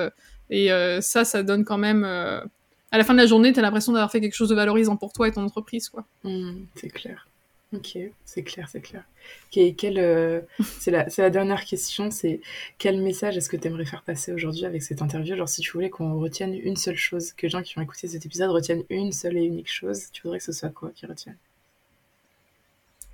[0.49, 0.69] et
[1.01, 2.03] ça, ça donne quand même.
[2.03, 5.11] à la fin de la journée, t'as l'impression d'avoir fait quelque chose de valorisant pour
[5.13, 6.05] toi et ton entreprise, quoi.
[6.23, 7.27] Mmh, c'est clair.
[7.73, 9.03] Ok, c'est clair, c'est clair.
[9.49, 10.41] quel, euh,
[10.79, 12.39] c'est la, la, dernière question, c'est
[12.77, 15.35] quel message est-ce que tu aimerais faire passer aujourd'hui avec cette interview?
[15.35, 18.07] Genre si tu voulais qu'on retienne une seule chose, que les gens qui ont écouté
[18.07, 21.09] cet épisode retiennent une seule et unique chose, tu voudrais que ce soit quoi qu'ils
[21.09, 21.37] retiennent?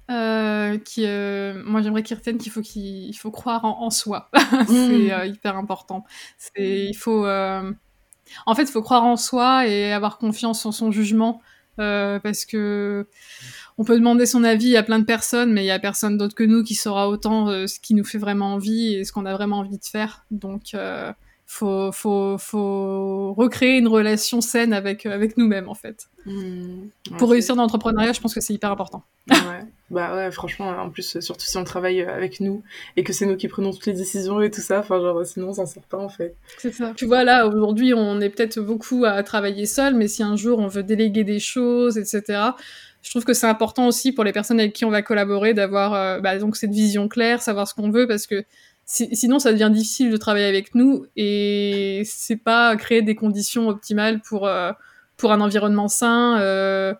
[0.09, 4.29] Euh, qui, euh, moi j'aimerais qu'ils retiennent qu'il faut qu'il faut croire en, soi,
[4.67, 5.25] c'est mmh.
[5.27, 6.03] hyper important.
[6.37, 10.91] C'est il faut en fait il faut croire en soi et avoir confiance en son
[10.91, 11.41] jugement
[11.77, 13.07] parce que
[13.79, 16.35] on peut demander son avis à plein de personnes, mais il y a personne d'autre
[16.35, 19.25] que nous qui saura autant euh, ce qui nous fait vraiment envie et ce qu'on
[19.25, 20.25] a vraiment envie de faire.
[20.31, 21.13] Donc, euh,
[21.47, 26.09] faut, faut, faut recréer une relation saine avec, euh, avec nous-mêmes, en fait.
[26.25, 26.89] Mmh.
[27.17, 29.01] Pour réussir dans l'entrepreneuriat, je pense que c'est hyper important.
[29.31, 29.37] ouais.
[29.89, 32.61] Bah ouais, franchement, en plus, surtout si on travaille avec nous
[32.97, 35.49] et que c'est nous qui prenons toutes les décisions et tout ça, enfin, genre, sinon,
[35.49, 36.35] on s'en sort pas, en fait.
[36.57, 36.93] C'est ça.
[36.95, 40.59] Tu vois, là, aujourd'hui, on est peut-être beaucoup à travailler seul, mais si un jour
[40.59, 42.49] on veut déléguer des choses, etc.,
[43.01, 45.93] je trouve que c'est important aussi pour les personnes avec qui on va collaborer d'avoir
[45.93, 48.43] euh, bah, donc cette vision claire, savoir ce qu'on veut, parce que
[48.85, 54.19] sinon ça devient difficile de travailler avec nous et c'est pas créer des conditions optimales
[54.21, 54.71] pour euh,
[55.15, 56.39] pour un environnement sain.
[56.39, 56.93] Euh,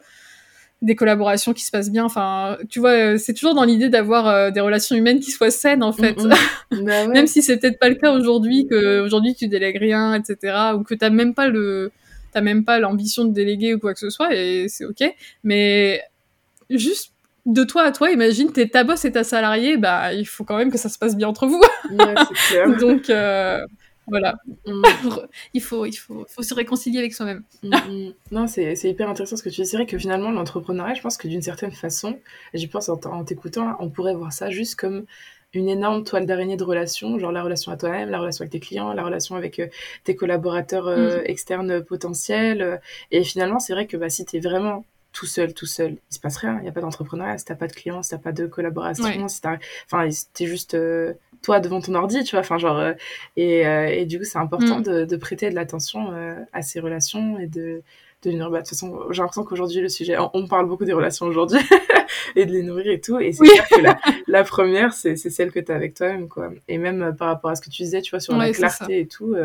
[0.82, 2.06] des collaborations qui se passent bien.
[2.06, 5.92] Enfin, tu vois, c'est toujours dans l'idée d'avoir des relations humaines qui soient saines, en
[5.92, 6.16] fait.
[6.72, 10.56] Bah même si c'est peut-être pas le cas aujourd'hui, que aujourd'hui tu délègues rien, etc.,
[10.78, 11.92] ou que t'as même pas le,
[12.32, 15.04] t'as même pas l'ambition de déléguer ou quoi que ce soit, et c'est ok.
[15.44, 16.02] Mais
[16.70, 17.14] juste
[17.46, 20.58] de toi à toi, imagine, t'es ta boss et ta salarié, bah, il faut quand
[20.58, 21.62] même que ça se passe bien entre vous.
[21.92, 22.16] Ouais,
[22.48, 22.78] clair.
[22.80, 23.66] Donc, euh,
[24.08, 24.36] voilà.
[24.66, 24.84] Mm.
[25.54, 27.44] il, faut, il faut, faut se réconcilier avec soi-même.
[27.64, 28.14] Mm, mm.
[28.32, 29.68] non, c'est hyper intéressant ce que tu dis.
[29.68, 32.20] C'est vrai que finalement, l'entrepreneuriat, je pense que d'une certaine façon,
[32.54, 35.06] j'y pense en, en t'écoutant, on pourrait voir ça juste comme
[35.54, 38.60] une énorme toile d'araignée de relations, genre la relation à toi-même, la relation avec tes
[38.60, 39.68] clients, la relation avec euh,
[40.04, 42.80] tes collaborateurs euh, externes potentiels.
[43.12, 46.14] et finalement, c'est vrai que bah, si tu es vraiment tout seul, tout seul, il
[46.14, 46.58] se passe rien.
[46.60, 49.28] Il n'y a pas d'entrepreneuriat si t'as pas de clients, si t'as pas de collaboration,
[49.28, 52.42] si t'as, enfin, t'es juste euh, toi devant ton ordi, tu vois.
[52.42, 52.94] Enfin, genre, euh,
[53.36, 54.84] et, euh, et, du coup, c'est important mm.
[54.84, 56.14] de, de, prêter de l'attention
[56.54, 57.82] à ces relations et de,
[58.24, 58.52] de les nourrir.
[58.52, 61.60] Bah, de toute façon, j'ai l'impression qu'aujourd'hui, le sujet, on, parle beaucoup des relations aujourd'hui
[62.36, 63.20] et de les nourrir et tout.
[63.20, 66.52] Et c'est clair que la, la première, c'est, celle que t'as avec toi-même, quoi.
[66.68, 69.08] Et même par rapport à ce que tu disais, tu vois, sur la clarté et
[69.08, 69.36] tout,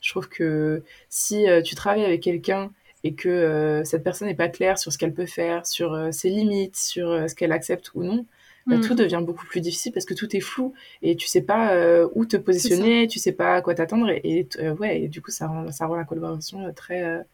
[0.00, 2.70] je trouve que si tu travailles avec quelqu'un
[3.04, 6.10] et que euh, cette personne n'est pas claire sur ce qu'elle peut faire, sur euh,
[6.10, 8.24] ses limites, sur euh, ce qu'elle accepte ou non,
[8.66, 8.80] bah, mm.
[8.80, 11.76] tout devient beaucoup plus difficile parce que tout est flou et tu sais pas
[12.14, 14.48] où te positionner, tu sais pas à quoi t'attendre et,
[14.78, 17.26] ouais, et du coup ça rend, ça rend la collaboration très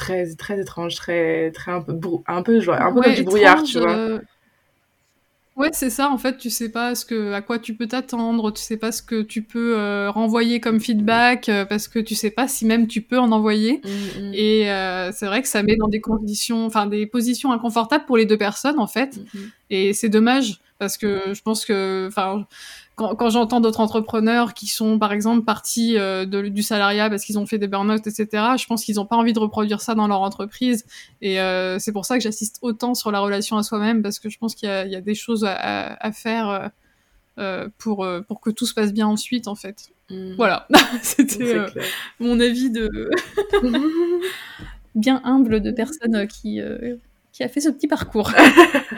[0.00, 3.62] très très étrange, très très un peu un peu genre, un peu comme du brouillard,
[3.62, 4.20] tu vois.
[5.56, 6.08] Ouais, c'est ça.
[6.08, 8.92] En fait, tu sais pas ce que, à quoi tu peux t'attendre, tu sais pas
[8.92, 12.64] ce que tu peux euh, renvoyer comme feedback, euh, parce que tu sais pas si
[12.64, 13.82] même tu peux en envoyer.
[13.84, 14.30] Mmh, mmh.
[14.32, 18.16] Et euh, c'est vrai que ça met dans des conditions, enfin des positions inconfortables pour
[18.16, 19.20] les deux personnes en fait.
[19.70, 22.46] Et c'est dommage parce que je pense que, enfin,
[22.96, 27.46] quand, j'entends d'autres entrepreneurs qui sont, par exemple, partis euh, du salariat parce qu'ils ont
[27.46, 28.26] fait des burn-out, etc.,
[28.58, 30.84] je pense qu'ils n'ont pas envie de reproduire ça dans leur entreprise.
[31.20, 34.28] Et euh, c'est pour ça que j'assiste autant sur la relation à soi-même, parce que
[34.28, 36.70] je pense qu'il y, a des choses à, faire
[37.38, 39.90] euh, pour, pour que tout se passe bien ensuite, en fait.
[40.10, 40.34] Mmh.
[40.36, 40.66] Voilà,
[41.02, 41.56] c'était
[42.18, 42.90] mon avis de...
[44.94, 46.60] bien humble de personnes qui
[47.32, 48.32] qui a fait ce petit parcours.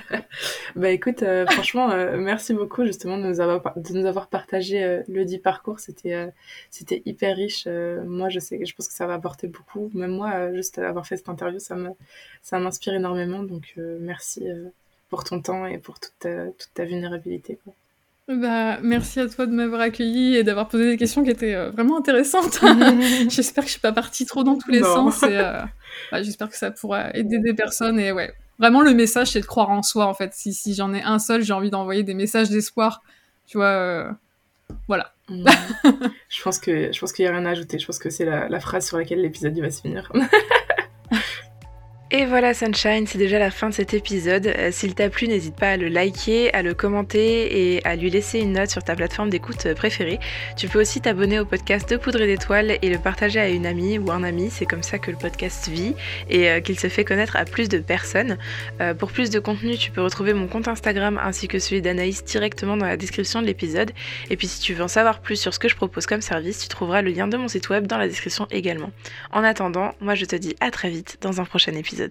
[0.77, 4.83] bah écoute, euh, franchement, euh, merci beaucoup justement de nous avoir, de nous avoir partagé
[4.83, 5.81] euh, le dit parcours.
[5.81, 6.33] C'était
[6.71, 7.67] c'était hyper riche.
[8.07, 9.91] moi, je sais, je pense que ça va apporter beaucoup.
[9.95, 11.91] Même moi, juste avoir fait cette interview, ça me
[12.43, 13.43] ça m'inspire énormément.
[13.43, 14.47] Donc merci
[15.09, 17.59] pour ton temps et pour toute ta, toute ta vulnérabilité.
[18.41, 21.71] Bah, merci à toi de m'avoir accueilli et d'avoir posé des questions qui étaient euh,
[21.71, 22.61] vraiment intéressantes.
[23.29, 25.61] j'espère que je suis pas partie trop dans tous les sens et euh,
[26.11, 28.33] bah, j'espère que ça pourra aider des personnes et ouais.
[28.59, 30.35] Vraiment, le message, c'est de croire en soi, en fait.
[30.35, 33.03] Si, si j'en ai un seul, j'ai envie d'envoyer des messages d'espoir.
[33.47, 34.11] Tu vois, euh,
[34.87, 35.15] voilà.
[35.29, 35.49] Mm.
[36.29, 37.79] je pense que je pense qu'il y a rien à ajouter.
[37.79, 40.13] Je pense que c'est la, la phrase sur laquelle l'épisode va se finir.
[42.15, 44.47] Et voilà Sunshine, c'est déjà la fin de cet épisode.
[44.47, 48.11] Euh, s'il t'a plu, n'hésite pas à le liker, à le commenter et à lui
[48.11, 50.21] laisser une note sur ta plateforme d'écoute préférée.
[50.59, 53.65] Tu peux aussi t'abonner au podcast de Poudre et d'étoiles et le partager à une
[53.65, 54.51] amie ou un ami.
[54.51, 55.95] C'est comme ça que le podcast vit
[56.29, 58.37] et euh, qu'il se fait connaître à plus de personnes.
[58.83, 62.23] Euh, pour plus de contenu, tu peux retrouver mon compte Instagram ainsi que celui d'Anaïs
[62.25, 63.91] directement dans la description de l'épisode.
[64.29, 66.59] Et puis si tu veux en savoir plus sur ce que je propose comme service,
[66.59, 68.91] tu trouveras le lien de mon site web dans la description également.
[69.31, 72.02] En attendant, moi je te dis à très vite dans un prochain épisode.